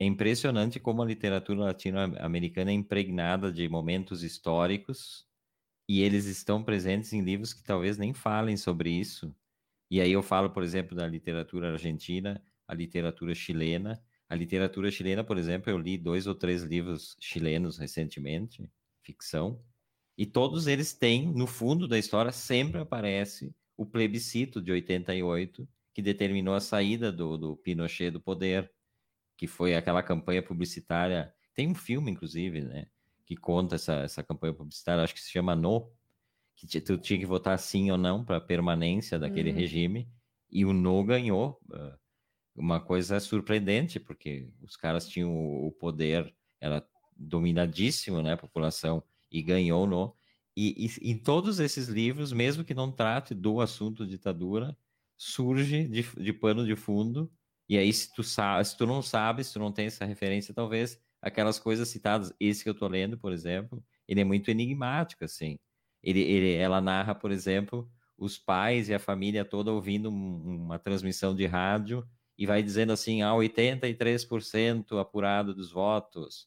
[0.00, 5.26] É impressionante como a literatura latino-americana é impregnada de momentos históricos
[5.88, 9.34] e eles estão presentes em livros que talvez nem falem sobre isso,
[9.90, 14.02] e aí eu falo, por exemplo, da literatura argentina, a literatura chilena.
[14.28, 18.68] A literatura chilena, por exemplo, eu li dois ou três livros chilenos recentemente,
[19.02, 19.62] ficção,
[20.16, 26.02] e todos eles têm, no fundo da história, sempre aparece o plebiscito de 88, que
[26.02, 28.70] determinou a saída do, do Pinochet do poder,
[29.36, 31.34] que foi aquela campanha publicitária.
[31.54, 32.86] Tem um filme, inclusive, né,
[33.26, 35.90] que conta essa, essa campanha publicitária, acho que se chama No,
[36.54, 39.56] que tu tinha que votar sim ou não para permanência daquele uhum.
[39.56, 40.08] regime,
[40.50, 41.60] e o no ganhou.
[41.68, 41.98] Uh,
[42.54, 46.86] uma coisa surpreendente, porque os caras tinham o poder, era
[47.16, 49.02] dominadíssimo, né, a população,
[49.34, 50.14] e ganhou no.
[50.56, 54.76] E, e em todos esses livros, mesmo que não trate do assunto ditadura,
[55.16, 57.30] surge de, de pano de fundo.
[57.68, 60.54] E aí, se tu, sabe, se tu não sabe, se tu não tem essa referência,
[60.54, 65.24] talvez aquelas coisas citadas, esse que eu tô lendo, por exemplo, ele é muito enigmático,
[65.24, 65.58] assim.
[66.02, 70.78] Ele, ele, ela narra, por exemplo, os pais e a família toda ouvindo um, uma
[70.78, 72.06] transmissão de rádio
[72.38, 76.46] e vai dizendo assim, ah, 83% apurado dos votos,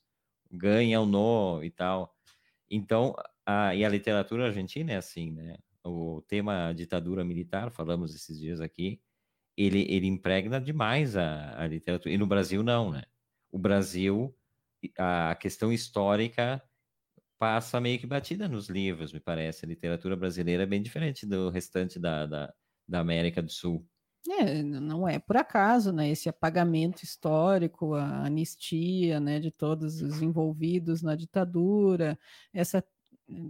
[0.50, 2.17] ganha o no e tal.
[2.70, 3.16] Então,
[3.46, 5.58] a, e a literatura argentina é assim, né?
[5.84, 9.02] O tema ditadura militar, falamos esses dias aqui,
[9.56, 12.14] ele, ele impregna demais a, a literatura.
[12.14, 13.04] E no Brasil, não, né?
[13.52, 14.36] O Brasil,
[14.98, 16.62] a questão histórica
[17.40, 19.66] passa meio que batida nos livros, me parece.
[19.66, 22.54] A literatura brasileira é bem diferente do restante da, da,
[22.88, 23.88] da América do Sul.
[24.30, 26.10] É, não é por acaso, né?
[26.10, 32.20] Esse apagamento histórico, a anistia, né, de todos os envolvidos na ditadura,
[32.54, 32.84] essa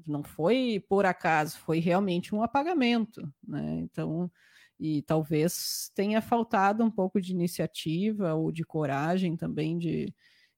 [0.08, 3.80] não foi por acaso, foi realmente um apagamento, né?
[3.80, 4.32] Então,
[4.80, 10.14] e talvez tenha faltado um pouco de iniciativa ou de coragem também de,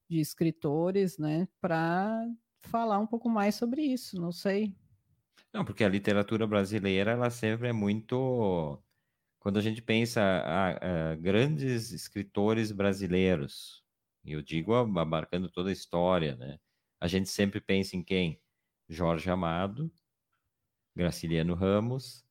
[0.08, 2.26] de escritores, né, para
[2.62, 4.74] falar um pouco mais sobre isso, não sei.
[5.52, 8.78] Não, porque a literatura brasileira, ela sempre é muito.
[9.40, 13.82] Quando a gente pensa a, a grandes escritores brasileiros,
[14.24, 16.58] e eu digo abarcando toda a história, né?
[17.00, 18.40] A gente sempre pensa em quem?
[18.88, 19.90] Jorge Amado,
[20.94, 22.24] Graciliano Ramos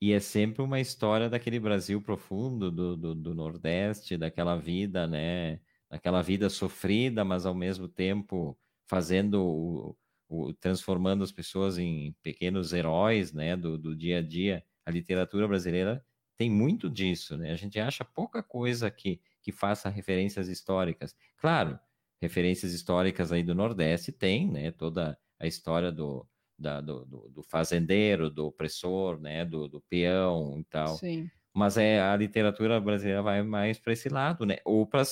[0.00, 5.60] E é sempre uma história daquele Brasil profundo, do, do, do Nordeste, daquela vida, né?
[5.90, 9.96] Daquela vida sofrida, mas ao mesmo tempo fazendo o,
[10.28, 14.64] o, transformando as pessoas em pequenos heróis, né, do, do dia a dia.
[14.86, 16.04] A literatura brasileira
[16.36, 17.52] tem muito disso, né?
[17.52, 21.16] A gente acha pouca coisa que, que faça referências históricas.
[21.36, 21.78] Claro,
[22.20, 24.70] referências históricas aí do Nordeste tem, né?
[24.70, 26.26] Toda a história do,
[26.58, 29.44] da, do, do, do, fazendeiro, do opressor, né?
[29.44, 30.96] Do, do peão e tal.
[30.96, 31.30] Sim.
[31.54, 34.58] Mas é, a literatura brasileira vai mais para esse lado, né?
[34.64, 35.02] Ou para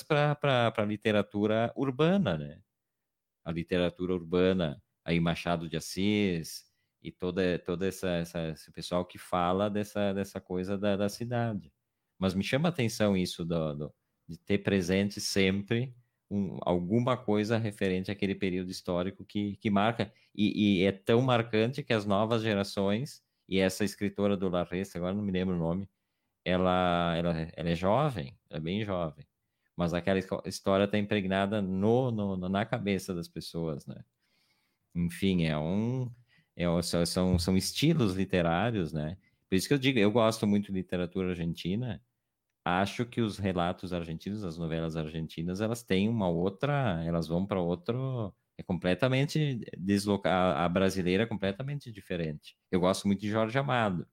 [0.77, 2.61] a literatura urbana, né?
[3.45, 6.70] A literatura urbana aí Machado de Assis
[7.03, 11.73] e toda, toda essa, essa, esse pessoal que fala dessa, dessa coisa da, da cidade.
[12.19, 13.95] Mas me chama a atenção isso do, do
[14.29, 15.93] de ter presente sempre
[16.31, 20.13] um, alguma coisa referente àquele período histórico que, que marca.
[20.35, 25.15] E, e, é tão marcante que as novas gerações, e essa escritora do Larresta, agora
[25.15, 25.89] não me lembro o nome,
[26.45, 29.27] ela, ela, ela é jovem, é bem jovem.
[29.77, 34.05] Mas aquela história está impregnada no, no, na cabeça das pessoas, né?
[34.95, 36.11] Enfim, é um.
[36.61, 39.17] É, são, são estilos literários, né?
[39.49, 42.03] Por isso que eu digo, eu gosto muito de literatura argentina.
[42.65, 47.61] Acho que os relatos argentinos, as novelas argentinas, elas têm uma outra, elas vão para
[47.61, 52.57] outro, é completamente deslocar a brasileira é completamente diferente.
[52.71, 54.07] Eu gosto muito de Jorge Amado,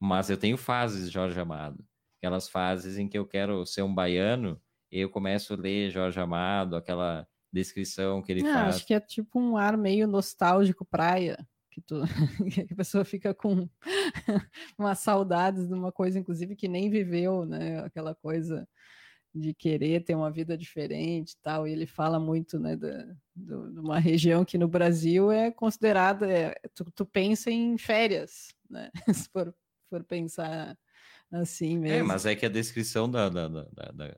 [0.00, 1.84] mas eu tenho fases de Jorge Amado,
[2.18, 6.76] aquelas fases em que eu quero ser um baiano, eu começo a ler Jorge Amado,
[6.76, 7.26] aquela
[7.56, 8.76] descrição que ele ah, faz.
[8.76, 11.36] Acho que é tipo um ar meio nostálgico praia,
[11.70, 12.00] que, tu,
[12.52, 13.68] que a pessoa fica com
[14.78, 17.80] umas saudades de uma coisa, inclusive, que nem viveu, né?
[17.80, 18.68] Aquela coisa
[19.34, 21.68] de querer ter uma vida diferente e tal.
[21.68, 22.90] E ele fala muito, né, de,
[23.34, 28.90] de, uma região que no Brasil é considerada, é, tu, tu pensa em férias, né?
[29.14, 29.54] Se for,
[29.90, 30.76] for pensar
[31.30, 31.98] assim é, mesmo.
[31.98, 34.16] É, mas é que a descrição da, da, da, da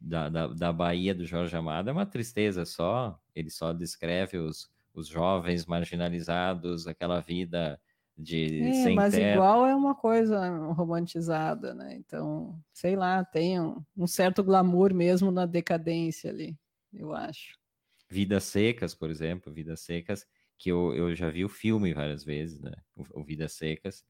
[0.00, 3.20] da, da, da Bahia do Jorge Amado é uma tristeza só.
[3.34, 7.80] Ele só descreve os, os jovens marginalizados, aquela vida
[8.16, 9.34] de é, sem mas teto.
[9.34, 11.94] igual é uma coisa romantizada, né?
[11.94, 16.58] Então, sei lá, tem um, um, certo glamour mesmo na decadência ali,
[16.92, 17.56] eu acho.
[18.10, 20.26] Vidas Secas, por exemplo, Vidas Secas,
[20.56, 22.72] que eu, eu já vi o filme várias vezes, né?
[22.96, 24.04] O, o Vidas Secas,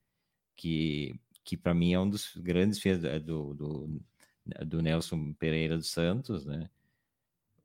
[0.57, 4.01] que, que para mim é um dos grandes filmes do, do,
[4.67, 6.69] do Nelson Pereira dos Santos, né?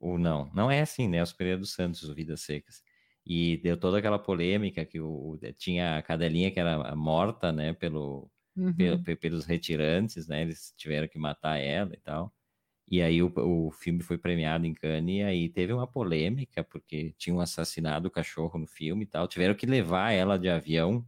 [0.00, 2.82] Ou não, não é assim, Nelson Pereira dos Santos, o Vidas Secas.
[3.26, 8.30] E deu toda aquela polêmica que o, tinha a cadelinha que era morta, né, pelo,
[8.56, 8.74] uhum.
[8.74, 10.42] pelo, pelos retirantes, né?
[10.42, 12.32] Eles tiveram que matar ela e tal.
[12.90, 17.14] E aí o, o filme foi premiado em Cannes e aí teve uma polêmica porque
[17.16, 19.26] tinham assassinado o cachorro no filme e tal.
[19.26, 21.06] Tiveram que levar ela de avião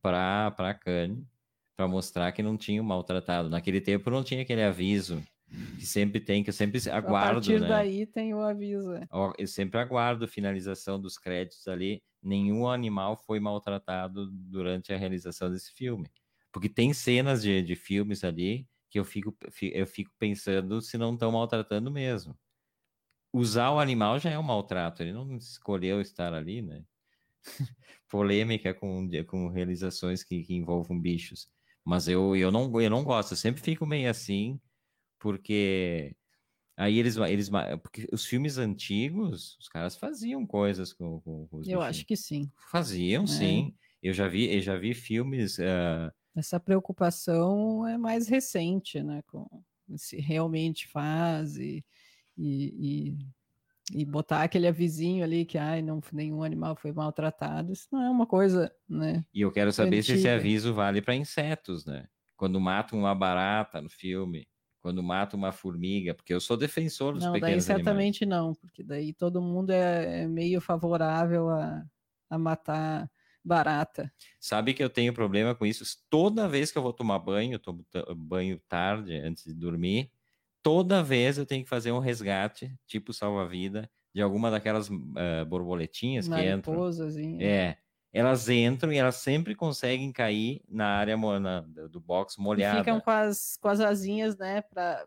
[0.00, 1.24] para para Cannes
[1.76, 3.50] para mostrar que não tinham maltratado.
[3.50, 5.22] Naquele tempo não tinha aquele aviso
[5.78, 7.30] que sempre tem, que eu sempre aguardo.
[7.30, 7.68] A partir né?
[7.68, 8.92] daí tem o aviso.
[8.94, 9.06] É.
[9.38, 12.02] Eu sempre aguardo finalização dos créditos ali.
[12.22, 16.08] Nenhum animal foi maltratado durante a realização desse filme.
[16.50, 21.14] Porque tem cenas de, de filmes ali que eu fico, eu fico pensando se não
[21.14, 22.36] estão maltratando mesmo.
[23.32, 26.82] Usar o animal já é um maltrato, ele não escolheu estar ali, né?
[28.08, 31.50] Polêmica com, com realizações que, que envolvam bichos.
[31.86, 34.60] Mas eu, eu, não, eu não gosto, eu sempre fico meio assim,
[35.20, 36.16] porque
[36.76, 37.48] aí eles, eles
[37.80, 42.16] porque os filmes antigos, os caras faziam coisas com, com, com os Eu acho que
[42.16, 42.50] sim.
[42.72, 43.26] Faziam, é.
[43.28, 43.72] sim.
[44.02, 45.58] Eu já vi, eu já vi filmes.
[45.58, 46.10] Uh...
[46.34, 49.22] Essa preocupação é mais recente, né?
[49.28, 49.46] Com
[49.96, 51.84] se realmente faz e,
[52.36, 53.18] e, e
[53.92, 58.10] e botar aquele avisinho ali que ai, não, nenhum animal foi maltratado, isso não é
[58.10, 59.24] uma coisa, né?
[59.32, 60.02] E eu quero saber antiga.
[60.02, 62.06] se esse aviso vale para insetos, né?
[62.36, 64.48] Quando mata uma barata no filme,
[64.80, 68.44] quando mata uma formiga, porque eu sou defensor dos não, pequenos daí certamente animais.
[68.44, 71.84] não, porque daí todo mundo é, é meio favorável a,
[72.30, 73.10] a matar
[73.44, 74.12] barata.
[74.40, 75.84] Sabe que eu tenho problema com isso?
[76.10, 80.10] Toda vez que eu vou tomar banho, eu tomo banho tarde antes de dormir,
[80.66, 86.26] toda vez eu tenho que fazer um resgate, tipo salva-vida, de alguma daquelas uh, borboletinhas
[86.26, 86.74] que entram.
[87.40, 87.76] É.
[88.12, 92.80] Elas entram e elas sempre conseguem cair na área na, do box molhada.
[92.80, 94.60] E ficam com as, com as asinhas, né?
[94.62, 95.06] Pra,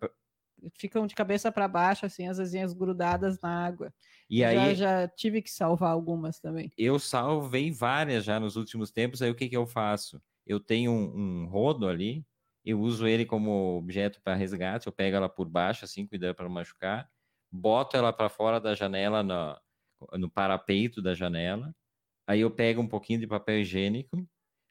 [0.78, 3.94] ficam de cabeça para baixo, assim, as asinhas grudadas na água.
[4.30, 6.72] E já, aí já tive que salvar algumas também.
[6.78, 9.22] Eu salvei várias já nos últimos tempos.
[9.22, 10.22] Aí o que, que eu faço?
[10.48, 12.26] Eu tenho um, um rodo ali
[12.70, 16.46] eu uso ele como objeto para resgate, eu pego ela por baixo, assim, cuidando para
[16.46, 17.10] não machucar,
[17.52, 19.58] boto ela para fora da janela, no,
[20.18, 21.74] no parapeito da janela,
[22.28, 24.28] aí eu pego um pouquinho de papel higiênico,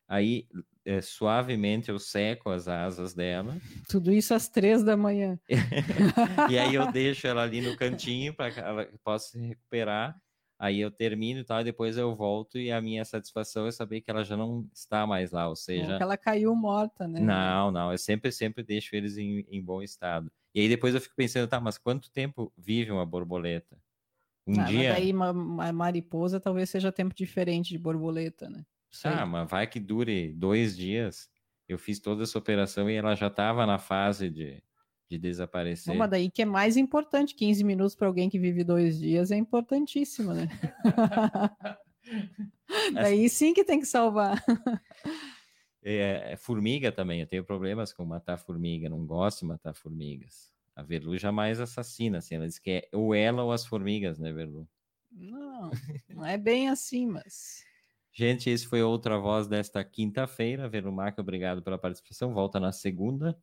[0.09, 0.49] Aí,
[0.87, 3.55] é, suavemente, eu seco as asas dela.
[3.87, 5.39] Tudo isso às três da manhã.
[6.51, 10.19] e aí eu deixo ela ali no cantinho para que ela possa se recuperar.
[10.59, 14.01] Aí eu termino e tal, e depois eu volto e a minha satisfação é saber
[14.01, 15.97] que ela já não está mais lá, ou seja...
[15.97, 17.21] que ela caiu morta, né?
[17.21, 20.33] Não, não, eu sempre, sempre deixo eles em, em bom estado.
[20.53, 23.79] E aí depois eu fico pensando, tá, mas quanto tempo vive uma borboleta?
[24.45, 24.89] Um ah, dia...
[24.91, 28.65] Mas aí uma, uma mariposa talvez seja tempo diferente de borboleta, né?
[28.91, 29.13] Sei.
[29.13, 31.31] Ah, mas vai que dure dois dias.
[31.69, 34.61] Eu fiz toda essa operação e ela já estava na fase de,
[35.09, 35.95] de desaparecer.
[35.97, 39.37] Mas daí que é mais importante, 15 minutos para alguém que vive dois dias é
[39.37, 40.49] importantíssimo, né?
[42.93, 44.43] daí sim que tem que salvar.
[45.83, 50.53] É, é, formiga também, eu tenho problemas com matar formiga, não gosto de matar formigas.
[50.77, 54.33] A Verlu jamais assassina, assim, ela diz que é ou ela ou as formigas, né,
[54.33, 54.69] Verlu?
[55.11, 55.71] Não,
[56.11, 57.65] não é bem assim, mas...
[58.13, 60.69] Gente, esse foi outra voz desta quinta-feira.
[60.69, 62.35] Verumaca, obrigado pela participação.
[62.35, 63.39] Volta na segunda.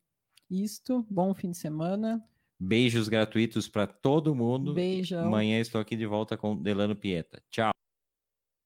[0.50, 2.24] Isto, bom fim de semana.
[2.58, 4.72] Beijos gratuitos para todo mundo.
[4.72, 5.18] Beijo.
[5.18, 7.42] Amanhã estou aqui de volta com Delano Pieta.
[7.50, 7.72] Tchau.